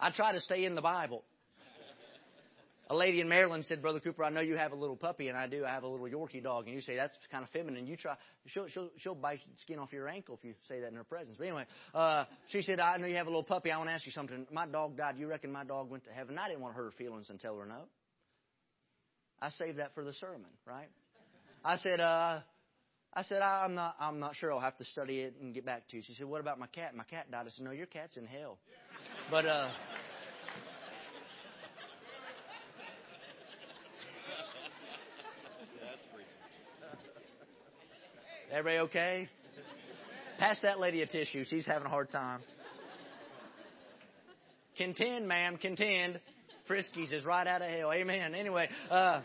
[0.00, 1.24] I try to stay in the Bible.
[2.90, 5.38] A lady in Maryland said, Brother Cooper, I know you have a little puppy, and
[5.38, 5.64] I do.
[5.64, 6.66] I have a little Yorkie dog.
[6.66, 7.86] And you say, that's kind of feminine.
[7.86, 10.96] You try, she'll, she'll, she'll bite skin off your ankle if you say that in
[10.96, 11.36] her presence.
[11.38, 13.70] But anyway, uh, she said, I know you have a little puppy.
[13.70, 14.44] I want to ask you something.
[14.50, 15.14] My dog died.
[15.18, 16.36] You reckon my dog went to heaven?
[16.36, 17.82] I didn't want to hurt her feelings and tell her no.
[19.40, 20.88] I saved that for the sermon, right?
[21.64, 22.40] I said, uh,
[23.14, 24.52] I said, I'm not, I'm not sure.
[24.52, 26.02] I'll have to study it and get back to you.
[26.04, 26.96] She said, What about my cat?
[26.96, 27.46] My cat died.
[27.46, 28.58] I said, No, your cat's in hell.
[29.30, 29.68] But, uh,
[38.52, 39.28] Everybody okay?
[40.40, 41.44] Pass that lady a tissue.
[41.44, 42.40] She's having a hard time.
[44.76, 46.18] Contend, ma'am, contend.
[46.68, 47.92] Friskies is right out of hell.
[47.92, 48.34] Amen.
[48.34, 49.20] Anyway, uh,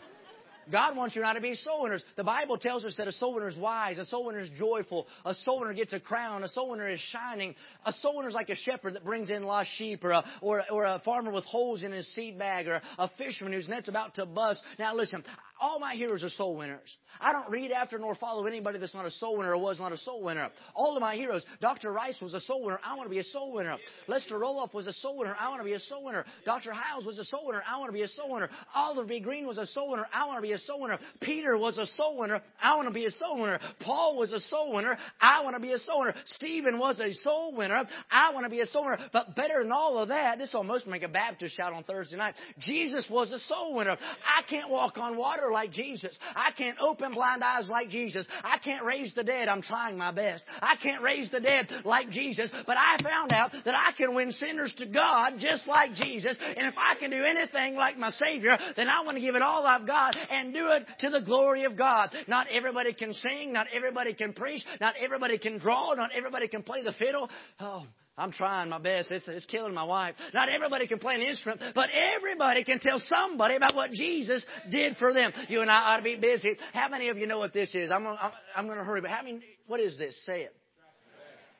[0.70, 2.04] God wants you and I to be soul winners.
[2.16, 5.06] The Bible tells us that a soul winner is wise, a soul winner is joyful,
[5.24, 7.54] a soul winner gets a crown, a soul winner is shining.
[7.84, 10.62] A soul winner is like a shepherd that brings in lost sheep, or a, or,
[10.70, 14.14] or a farmer with holes in his seed bag, or a fisherman whose net's about
[14.16, 14.60] to bust.
[14.78, 15.24] Now listen,
[15.60, 16.96] all my heroes are soul winners.
[17.20, 19.92] I don't read after nor follow anybody that's not a soul winner or was not
[19.92, 20.50] a soul winner.
[20.74, 21.92] All of my heroes, Dr.
[21.92, 22.78] Rice was a soul winner.
[22.84, 23.76] I want to be a soul winner.
[24.06, 25.34] Lester Roloff was a soul winner.
[25.38, 26.24] I want to be a soul winner.
[26.44, 26.72] Dr.
[26.72, 27.62] Hyles was a soul winner.
[27.66, 28.50] I want to be a soul winner.
[28.74, 29.20] Oliver B.
[29.20, 30.06] Greene was a soul winner.
[30.12, 30.98] I want to be a soul winner.
[31.20, 32.42] Peter was a soul winner.
[32.62, 33.58] I want to be a soul winner.
[33.80, 34.98] Paul was a soul winner.
[35.20, 36.14] I want to be a soul winner.
[36.34, 37.84] Stephen was a soul winner.
[38.10, 38.98] I want to be a soul winner.
[39.12, 42.34] But better than all of that, this almost make a Baptist shout on Thursday night.
[42.58, 43.96] Jesus was a soul winner.
[44.24, 46.16] I can't walk on water like Jesus.
[46.34, 48.26] I can't open blind eyes like Jesus.
[48.42, 49.48] I can't raise the dead.
[49.48, 50.44] I'm trying my best.
[50.60, 54.32] I can't raise the dead like Jesus, but I found out that I can win
[54.32, 56.36] sinners to God just like Jesus.
[56.40, 59.42] And if I can do anything like my Savior, then I want to give it
[59.42, 62.10] all I've got and do it to the glory of God.
[62.28, 63.52] Not everybody can sing.
[63.52, 64.62] Not everybody can preach.
[64.80, 65.94] Not everybody can draw.
[65.94, 67.28] Not everybody can play the fiddle.
[67.60, 67.86] Oh,
[68.18, 69.10] I'm trying my best.
[69.10, 70.14] It's, it's killing my wife.
[70.32, 74.96] Not everybody can play an instrument, but everybody can tell somebody about what Jesus did
[74.96, 75.32] for them.
[75.48, 76.56] You and I ought to be busy.
[76.72, 77.90] How many of you know what this is?
[77.90, 78.16] I'm, I'm,
[78.56, 80.16] I'm going to hurry, but how many, what is this?
[80.24, 80.56] Say it.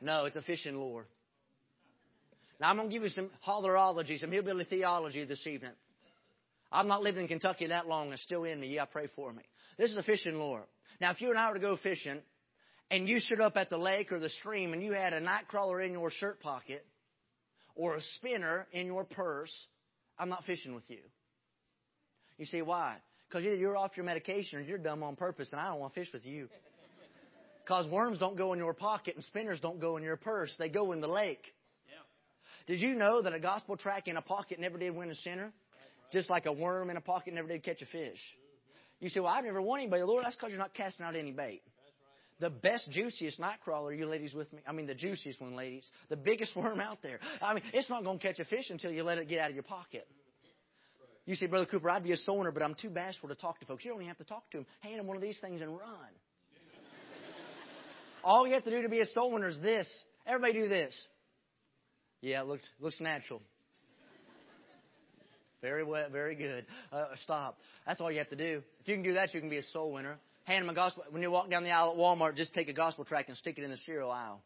[0.01, 1.07] No, it's a fishing lure.
[2.59, 5.73] Now, I'm going to give you some hollerology, some hillbilly theology this evening.
[6.73, 8.13] I've not lived in Kentucky that long.
[8.13, 8.69] It's still in me.
[8.75, 9.43] Yeah, pray for me.
[9.79, 10.65] This is a fishing lure.
[11.01, 12.21] Now, if you and I were to go fishing,
[12.91, 15.49] and you stood up at the lake or the stream, and you had a night
[15.49, 16.85] crawler in your shirt pocket,
[17.75, 19.53] or a spinner in your purse,
[20.19, 21.01] I'm not fishing with you.
[22.39, 22.97] You see why?
[23.29, 25.95] Because either you're off your medication or you're dumb on purpose, and I don't want
[25.95, 26.49] to fish with you.
[27.65, 30.55] Because worms don't go in your pocket and spinners don't go in your purse.
[30.57, 31.43] They go in the lake.
[32.67, 35.53] Did you know that a gospel track in a pocket never did win a sinner?
[36.13, 38.21] Just like a worm in a pocket never did catch a fish.
[39.01, 40.03] You say, well, I've never won anybody.
[40.03, 41.63] Lord, that's because you're not casting out any bait.
[42.39, 44.61] The best, juiciest night crawler, you ladies with me?
[44.67, 45.91] I mean, the juiciest one, ladies.
[46.11, 47.19] The biggest worm out there.
[47.41, 49.49] I mean, it's not going to catch a fish until you let it get out
[49.49, 50.07] of your pocket.
[51.25, 53.59] You say, Brother Cooper, I'd be a soul winner, but I'm too bashful to talk
[53.61, 53.85] to folks.
[53.85, 54.67] You don't even have to talk to them.
[54.81, 55.81] Hand them one of these things and run.
[58.25, 59.89] All you have to do to be a soul winner is this.
[60.27, 60.97] Everybody do this.
[62.21, 63.41] Yeah, it looks, looks natural.
[65.63, 66.67] Very well, very good.
[66.93, 67.59] Uh, stop.
[67.87, 68.63] That's all you have to do.
[68.81, 70.19] If you can do that, you can be a soul winner.
[70.47, 71.03] Hand them a gospel.
[71.11, 73.59] When you walk down the aisle at Walmart, just take a gospel tract and stick
[73.59, 74.41] it in the cereal aisle.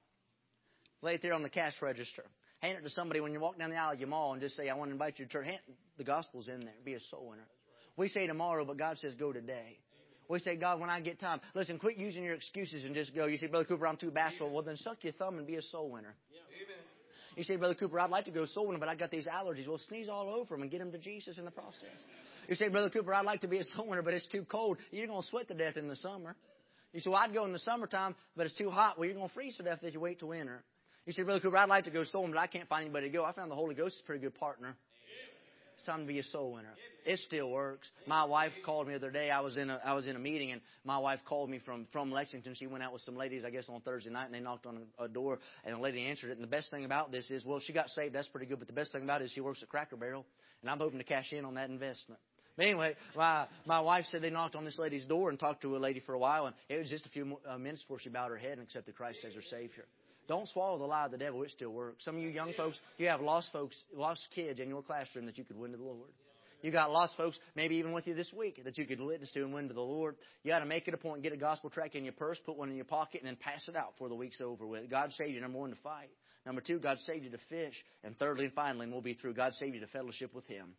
[1.02, 2.24] Lay it there on the cash register.
[2.60, 4.56] Hand it to somebody when you walk down the aisle at your mall and just
[4.56, 5.44] say, I want to invite you to church.
[5.44, 5.58] Hand,
[5.98, 6.74] the gospel's in there.
[6.84, 7.46] Be a soul winner.
[7.98, 9.78] We say tomorrow, but God says go today.
[10.28, 13.26] We say, God, when I get time, listen, quit using your excuses and just go.
[13.26, 14.50] You say, Brother Cooper, I'm too bashful.
[14.50, 16.14] Well, then suck your thumb and be a soul winner.
[16.32, 16.78] Amen.
[17.36, 19.66] You say, Brother Cooper, I'd like to go soul winner, but I got these allergies.
[19.66, 21.98] Well, sneeze all over them and get them to Jesus in the process.
[22.50, 24.76] You say, Brother Cooper, I'd like to be a soul winner, but it's too cold.
[24.90, 26.34] You're going to sweat to death in the summer.
[26.92, 28.98] You say, well, I'd go in the summertime, but it's too hot.
[28.98, 30.64] Well, you're going to freeze to death if you wait till winter.
[31.06, 33.06] You say, Brother Cooper, I'd like to go soul winner, but I can't find anybody
[33.08, 33.24] to go.
[33.24, 34.76] I found the Holy Ghost is a pretty good partner.
[35.76, 36.74] It's time to be a soul winner.
[37.06, 37.88] It still works.
[38.06, 39.30] My wife called me the other day.
[39.30, 41.86] I was in a I was in a meeting, and my wife called me from
[41.90, 42.54] from Lexington.
[42.54, 44.82] She went out with some ladies, I guess, on Thursday night, and they knocked on
[44.98, 46.32] a, a door, and the lady answered it.
[46.34, 48.14] And the best thing about this is, well, she got saved.
[48.14, 48.58] That's pretty good.
[48.58, 50.26] But the best thing about it is she works at Cracker Barrel,
[50.60, 52.20] and I'm hoping to cash in on that investment.
[52.56, 55.76] But anyway, my my wife said they knocked on this lady's door and talked to
[55.76, 58.08] a lady for a while, and it was just a few uh, minutes before she
[58.08, 59.84] bowed her head and accepted Christ as her Savior.
[60.28, 62.04] Don't swallow the lie of the devil; it still works.
[62.04, 65.38] Some of you young folks, you have lost folks, lost kids in your classroom that
[65.38, 66.10] you could win to the Lord.
[66.62, 69.42] You got lost folks, maybe even with you this week, that you could witness to
[69.42, 70.16] and win to the Lord.
[70.42, 72.56] You got to make it a point, get a gospel tract in your purse, put
[72.56, 74.90] one in your pocket, and then pass it out before the week's over with.
[74.90, 76.10] God saved you, number one, to fight.
[76.44, 77.74] Number two, God saved you to fish.
[78.04, 80.74] And thirdly and finally, and we'll be through, God saved you to fellowship with Him.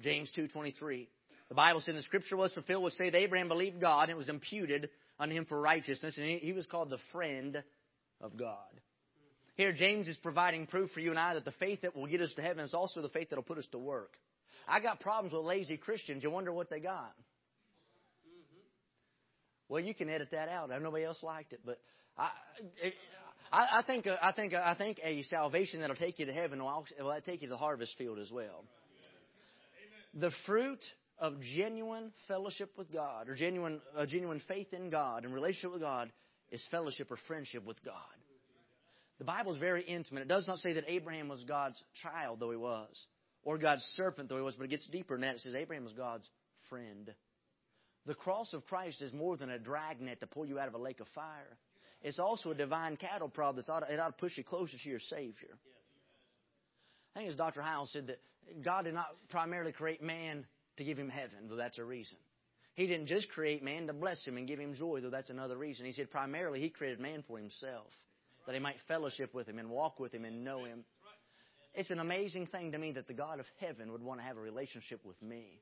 [0.00, 1.06] James 2.23.
[1.48, 4.28] The Bible said the scripture was fulfilled which said Abraham believed God and it was
[4.28, 7.62] imputed unto him for righteousness and he was called the friend
[8.20, 8.58] of God.
[9.54, 12.20] Here James is providing proof for you and I that the faith that will get
[12.20, 14.12] us to heaven is also the faith that will put us to work.
[14.68, 16.22] I got problems with lazy Christians.
[16.22, 17.12] You wonder what they got.
[19.68, 20.70] Well, you can edit that out.
[20.80, 21.78] Nobody else liked it, but
[22.16, 22.30] I,
[22.82, 22.94] it,
[23.52, 26.84] I, I think I think I think a salvation that'll take you to heaven will,
[27.00, 28.64] will take you to the harvest field as well.
[30.16, 30.84] The fruit
[31.18, 36.10] of genuine fellowship with God, or genuine genuine faith in God and relationship with God,
[36.50, 37.94] is fellowship or friendship with God.
[39.18, 40.22] The Bible is very intimate.
[40.22, 42.88] It does not say that Abraham was God's child, though he was
[43.46, 45.36] or God's servant, though he was, but it gets deeper than that.
[45.36, 46.28] It says Abraham was God's
[46.68, 47.14] friend.
[48.04, 50.78] The cross of Christ is more than a dragnet to pull you out of a
[50.78, 51.56] lake of fire.
[52.02, 54.98] It's also a divine cattle prod that ought ought to push you closer to your
[54.98, 55.56] Savior.
[57.14, 57.62] I think as Dr.
[57.62, 58.18] Howell said that
[58.64, 62.16] God did not primarily create man to give him heaven, though that's a reason.
[62.74, 65.56] He didn't just create man to bless him and give him joy, though that's another
[65.56, 65.86] reason.
[65.86, 67.86] He said primarily he created man for himself,
[68.46, 70.84] that he might fellowship with him and walk with him and know him.
[71.74, 74.36] It's an amazing thing to me that the God of heaven would want to have
[74.36, 75.60] a relationship with me.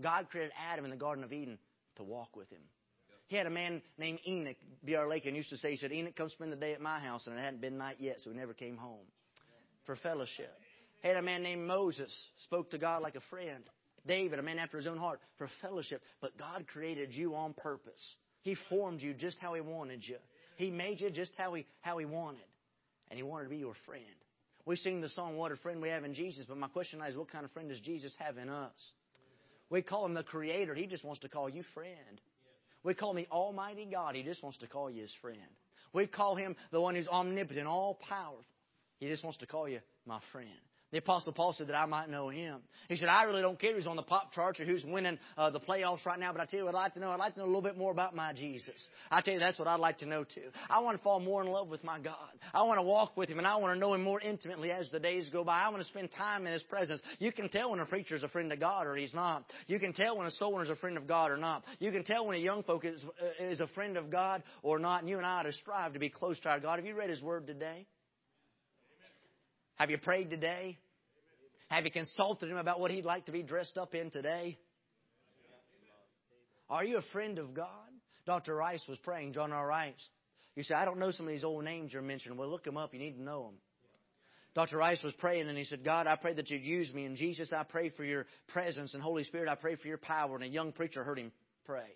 [0.00, 1.58] God created Adam in the Garden of Eden
[1.96, 2.62] to walk with him.
[3.28, 4.56] He had a man named Enoch.
[4.84, 5.08] B.R.
[5.08, 7.36] Lakin used to say, he said, Enoch, come spend the day at my house, and
[7.36, 9.06] it hadn't been night yet, so he never came home
[9.86, 10.52] for fellowship.
[11.02, 13.64] Had a man named Moses, spoke to God like a friend.
[14.06, 16.02] David, a man after his own heart, for fellowship.
[16.20, 18.02] But God created you on purpose.
[18.42, 20.16] He formed you just how He wanted you.
[20.56, 22.40] He made you just how He, how he wanted.
[23.08, 24.04] And He wanted to be your friend.
[24.64, 27.16] We sing the song, What a Friend We Have in Jesus, but my question is,
[27.16, 28.90] what kind of friend does Jesus have in us?
[29.70, 30.74] We call him the Creator.
[30.74, 32.20] He just wants to call you friend.
[32.84, 34.14] We call him the Almighty God.
[34.14, 35.38] He just wants to call you his friend.
[35.92, 38.44] We call him the one who's omnipotent, all powerful.
[38.98, 40.48] He just wants to call you my friend.
[40.92, 42.60] The Apostle Paul said that I might know him.
[42.88, 45.48] He said, I really don't care who's on the pop charts or who's winning uh,
[45.48, 47.10] the playoffs right now, but I tell you what I'd like to know.
[47.10, 48.74] I'd like to know a little bit more about my Jesus.
[49.10, 50.50] I tell you, that's what I'd like to know too.
[50.68, 52.14] I want to fall more in love with my God.
[52.52, 54.90] I want to walk with him and I want to know him more intimately as
[54.90, 55.62] the days go by.
[55.62, 57.00] I want to spend time in his presence.
[57.18, 59.50] You can tell when a preacher's a friend of God or he's not.
[59.68, 61.64] You can tell when a soul winner's a friend of God or not.
[61.78, 64.78] You can tell when a young folk is, uh, is a friend of God or
[64.78, 65.00] not.
[65.00, 66.78] And you and I ought to strive to be close to our God.
[66.78, 67.86] Have you read his word today?
[69.76, 70.78] Have you prayed today?
[71.72, 74.58] Have you consulted him about what he'd like to be dressed up in today?
[76.68, 77.66] Are you a friend of God?
[78.26, 78.54] Dr.
[78.54, 79.66] Rice was praying, John R.
[79.66, 80.08] Rice.
[80.54, 82.36] You say, I don't know some of these old names you're mentioning.
[82.36, 82.92] Well, look them up.
[82.92, 83.54] You need to know them.
[84.54, 84.76] Dr.
[84.76, 87.06] Rice was praying and he said, God, I pray that you'd use me.
[87.06, 88.92] And Jesus, I pray for your presence.
[88.92, 90.34] And Holy Spirit, I pray for your power.
[90.34, 91.32] And a young preacher heard him
[91.64, 91.88] pray.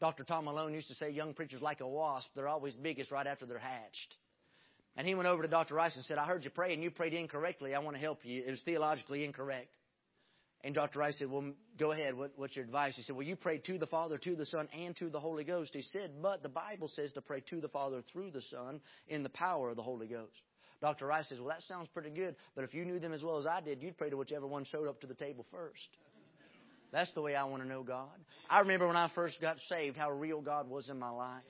[0.00, 0.22] Dr.
[0.22, 2.28] Tom Malone used to say, young preachers like a wasp.
[2.36, 4.16] They're always biggest right after they're hatched.
[4.96, 5.74] And he went over to Dr.
[5.74, 7.74] Rice and said, I heard you pray and you prayed incorrectly.
[7.74, 8.42] I want to help you.
[8.46, 9.68] It was theologically incorrect.
[10.62, 10.98] And Dr.
[10.98, 12.14] Rice said, Well, go ahead.
[12.14, 12.94] What, what's your advice?
[12.96, 15.44] He said, Well, you prayed to the Father, to the Son, and to the Holy
[15.44, 15.70] Ghost.
[15.72, 19.22] He said, But the Bible says to pray to the Father through the Son in
[19.22, 20.42] the power of the Holy Ghost.
[20.82, 21.06] Dr.
[21.06, 23.46] Rice says, Well, that sounds pretty good, but if you knew them as well as
[23.46, 25.88] I did, you'd pray to whichever one showed up to the table first.
[26.92, 28.08] That's the way I want to know God.
[28.48, 31.42] I remember when I first got saved, how real God was in my life.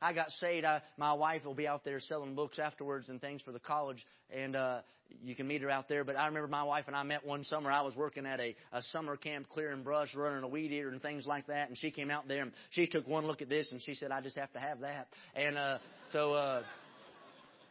[0.00, 0.64] I got saved.
[0.64, 4.04] I, my wife will be out there selling books afterwards and things for the college,
[4.30, 4.80] and uh,
[5.24, 6.04] you can meet her out there.
[6.04, 7.70] But I remember my wife and I met one summer.
[7.70, 11.02] I was working at a, a summer camp clearing brush, running a weed eater and
[11.02, 11.68] things like that.
[11.68, 14.10] And she came out there and she took one look at this and she said,
[14.10, 15.78] "I just have to have that." And uh,
[16.12, 16.34] so.
[16.34, 16.62] Uh,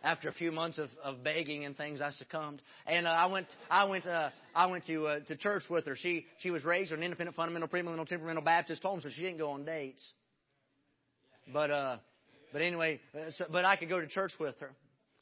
[0.04, 3.48] after a few months of, of begging and things, I succumbed, and uh, I went.
[3.70, 4.06] I went.
[4.06, 5.96] Uh, I went to uh, to church with her.
[5.96, 9.50] She she was raised an independent, fundamental, premillennial, temperamental Baptist home, so she didn't go
[9.52, 10.14] on dates.
[11.52, 11.98] But uh,
[12.54, 14.72] but anyway, uh, so, but I could go to church with her.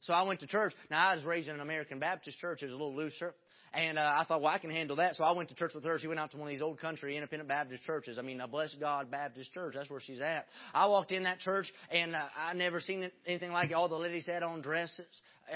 [0.02, 0.74] So I went to church.
[0.92, 2.62] Now I was raised in an American Baptist church.
[2.62, 3.34] It was a little looser.
[3.74, 5.16] And uh, I thought, well, I can handle that.
[5.16, 6.00] So I went to church with her.
[6.00, 8.18] She went out to one of these old country independent Baptist churches.
[8.18, 9.74] I mean, a bless God Baptist church.
[9.76, 10.46] That's where she's at.
[10.74, 13.74] I walked in that church and uh, I never seen anything like it.
[13.74, 15.06] All the ladies had on dresses.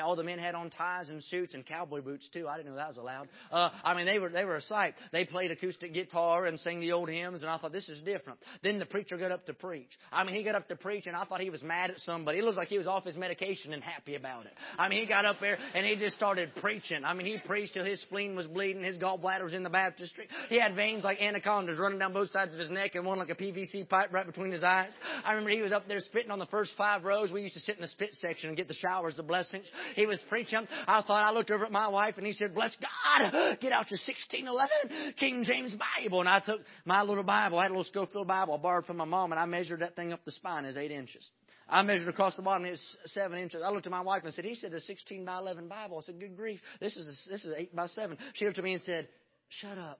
[0.03, 2.47] All the men had on ties and suits and cowboy boots too.
[2.47, 3.27] I didn't know that was allowed.
[3.51, 4.93] Uh, I mean, they were they were a sight.
[5.11, 8.39] They played acoustic guitar and sang the old hymns, and I thought this is different.
[8.61, 9.89] Then the preacher got up to preach.
[10.11, 12.37] I mean, he got up to preach, and I thought he was mad at somebody.
[12.37, 14.53] It looked like he was off his medication and happy about it.
[14.77, 17.03] I mean, he got up there and he just started preaching.
[17.03, 20.27] I mean, he preached till his spleen was bleeding, his gallbladder was in the baptistry.
[20.49, 23.29] He had veins like anacondas running down both sides of his neck, and one like
[23.29, 24.89] a PVC pipe right between his eyes.
[25.23, 27.31] I remember he was up there spitting on the first five rows.
[27.31, 29.69] We used to sit in the spit section and get the showers of blessings.
[29.95, 32.75] He was preaching I thought I looked over at my wife and he said, Bless
[32.81, 36.21] God, get out your 1611 King James Bible.
[36.21, 38.97] And I took my little Bible, I had a little Scofield Bible I borrowed from
[38.97, 41.29] my mom, and I measured that thing up the spine as eight inches.
[41.69, 43.61] I measured across the bottom, it's seven inches.
[43.65, 45.99] I looked at my wife and said, He said a 16 by 11 Bible.
[45.99, 48.17] I said, Good grief, this is, a, this is eight by seven.
[48.33, 49.07] She looked at me and said,
[49.49, 49.99] Shut up.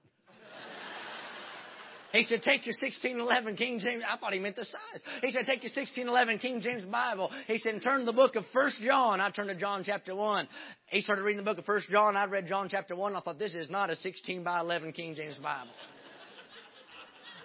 [2.12, 4.02] He said, take your 1611 King James.
[4.08, 5.00] I thought he meant the size.
[5.22, 7.30] He said, take your 1611 King James Bible.
[7.46, 9.20] He said, turn to the book of First John.
[9.20, 10.48] I turned to John chapter 1.
[10.86, 12.16] He started reading the book of First John.
[12.16, 13.14] I read John chapter 1.
[13.14, 15.70] I thought, this is not a 16 by 11 King James Bible.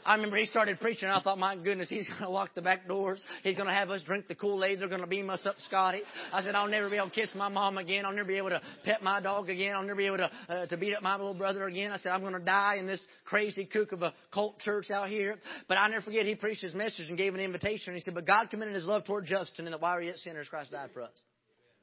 [0.06, 1.10] I remember he started preaching.
[1.10, 3.24] I thought, my goodness, he's going to lock the back doors.
[3.42, 4.80] He's going to have us drink the Kool-Aid.
[4.80, 6.02] They're going to beam us up, Scotty.
[6.32, 8.06] I said, I'll never be able to kiss my mom again.
[8.06, 9.76] I'll never be able to pet my dog again.
[9.76, 11.92] I'll never be able to, uh, to beat up my little brother again.
[11.92, 15.10] I said, I'm going to die in this crazy kook of a cult church out
[15.10, 15.38] here.
[15.68, 17.96] But I never forget, he preached his message and gave an invitation.
[17.96, 20.18] He said, but God commended his love toward Justin and that while we were yet
[20.18, 21.24] sinners, Christ died for us.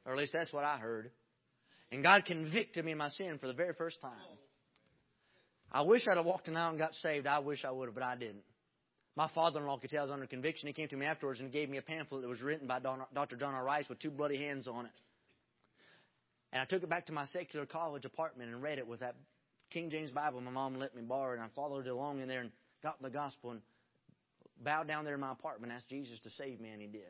[0.07, 1.11] Or at least that's what I heard.
[1.91, 4.13] And God convicted me of my sin for the very first time.
[5.73, 7.27] I wish I'd have walked in now and got saved.
[7.27, 8.45] I wish I would have, but I didn't.
[9.17, 10.67] My father-in-law could tell I was under conviction.
[10.67, 13.37] He came to me afterwards and gave me a pamphlet that was written by Dr.
[13.37, 13.65] John R.
[13.65, 14.93] Rice with two bloody hands on it.
[16.53, 19.17] And I took it back to my secular college apartment and read it with that
[19.71, 22.41] King James Bible my mom let me borrow, and I followed it along in there
[22.41, 22.51] and
[22.83, 23.61] got the gospel and
[24.63, 27.03] bowed down there in my apartment and asked Jesus to save me, and He did.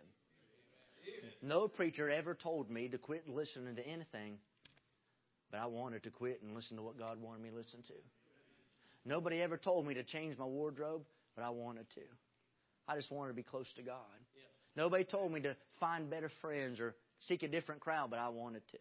[1.42, 4.38] No preacher ever told me to quit listening to anything,
[5.50, 7.94] but I wanted to quit and listen to what God wanted me to listen to.
[9.05, 11.03] Nobody ever told me to change my wardrobe,
[11.34, 12.03] but I wanted to.
[12.86, 13.96] I just wanted to be close to God.
[14.34, 14.42] Yeah.
[14.82, 18.62] Nobody told me to find better friends or seek a different crowd, but I wanted
[18.72, 18.78] to.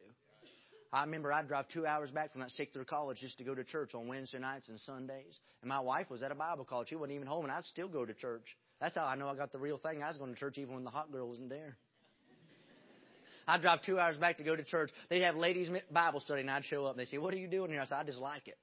[0.93, 3.63] I remember I'd drive two hours back from that secular college just to go to
[3.63, 5.39] church on Wednesday nights and Sundays.
[5.61, 6.89] And my wife was at a Bible college.
[6.89, 8.43] She wasn't even home, and I'd still go to church.
[8.81, 10.03] That's how I know I got the real thing.
[10.03, 11.77] I was going to church even when the hot girl wasn't there.
[13.47, 14.91] I'd drive two hours back to go to church.
[15.09, 16.91] They'd have ladies' Bible study, and I'd show up.
[16.91, 17.81] And they'd say, What are you doing here?
[17.81, 18.57] I said, I just like it.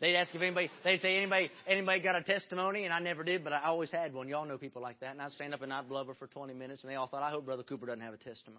[0.00, 2.84] They'd ask if anybody, they'd say, anybody, anybody got a testimony?
[2.84, 4.28] And I never did, but I always had one.
[4.28, 5.12] Y'all know people like that.
[5.12, 7.30] And I'd stand up and I'd blubber for 20 minutes, and they all thought, I
[7.30, 8.58] hope Brother Cooper doesn't have a testimony.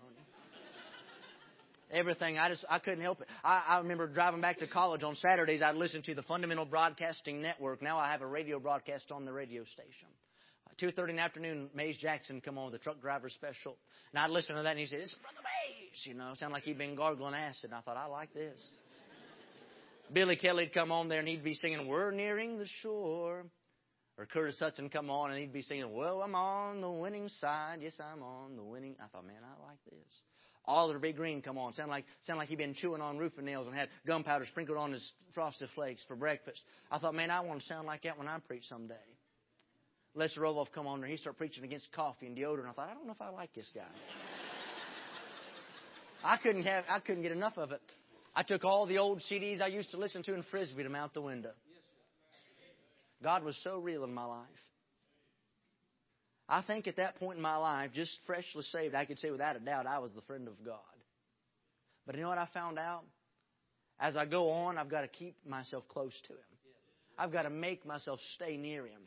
[1.91, 3.27] Everything, I just, I couldn't help it.
[3.43, 7.41] I, I remember driving back to college on Saturdays, I'd listen to the Fundamental Broadcasting
[7.41, 7.81] Network.
[7.81, 10.09] Now I have a radio broadcast on the radio station.
[10.67, 13.77] Uh, 2.30 in the afternoon, Mays Jackson come on, with the truck driver special.
[14.11, 16.53] And I'd listen to that, and he'd say, this is Brother Mays, you know, sound
[16.53, 17.65] like he'd been gargling acid.
[17.65, 18.59] And I thought, I like this.
[20.13, 23.45] Billy Kelly'd come on there and he'd be singing, We're nearing the shore.
[24.17, 27.79] Or Curtis Hudson come on and he'd be singing, Well, I'm on the winning side.
[27.81, 28.95] Yes, I'm on the winning.
[29.03, 30.11] I thought, man, I like this.
[30.67, 31.11] Oliver B.
[31.11, 31.73] Greene come on.
[31.73, 34.93] Sound like sound like he'd been chewing on roofing nails and had gunpowder sprinkled on
[34.93, 36.61] his frosted flakes for breakfast.
[36.91, 38.95] I thought, man, I want to sound like that when I preach someday.
[40.15, 41.09] Lester Roloff come on there.
[41.09, 42.61] He started preaching against coffee and deodorant.
[42.61, 43.81] And I thought, I don't know if I like this guy.
[46.23, 47.81] I couldn't have, I couldn't get enough of it.
[48.35, 51.13] I took all the old CDs I used to listen to in Frisbee them out
[51.13, 51.51] the window.
[53.23, 54.45] God was so real in my life.
[56.47, 59.55] I think at that point in my life, just freshly saved, I could say without
[59.55, 60.77] a doubt I was the friend of God.
[62.05, 63.03] But you know what I found out?
[63.99, 66.39] As I go on, I've got to keep myself close to Him.
[67.17, 69.01] I've got to make myself stay near Him.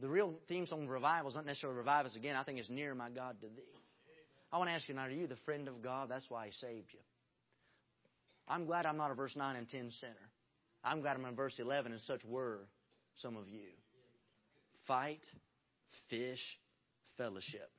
[0.00, 2.36] The real theme song of revival is not necessarily revive us again.
[2.36, 3.62] I think it's near my God to thee.
[4.52, 6.08] I want to ask you now, are you the friend of God?
[6.10, 7.00] That's why He saved you.
[8.48, 10.14] I'm glad I'm not a verse 9 and 10 center.
[10.82, 12.60] I'm glad I'm in verse 11, and such were
[13.16, 13.68] some of you.
[14.86, 15.20] Fight,
[16.08, 16.42] fish,
[17.16, 17.70] fellowship.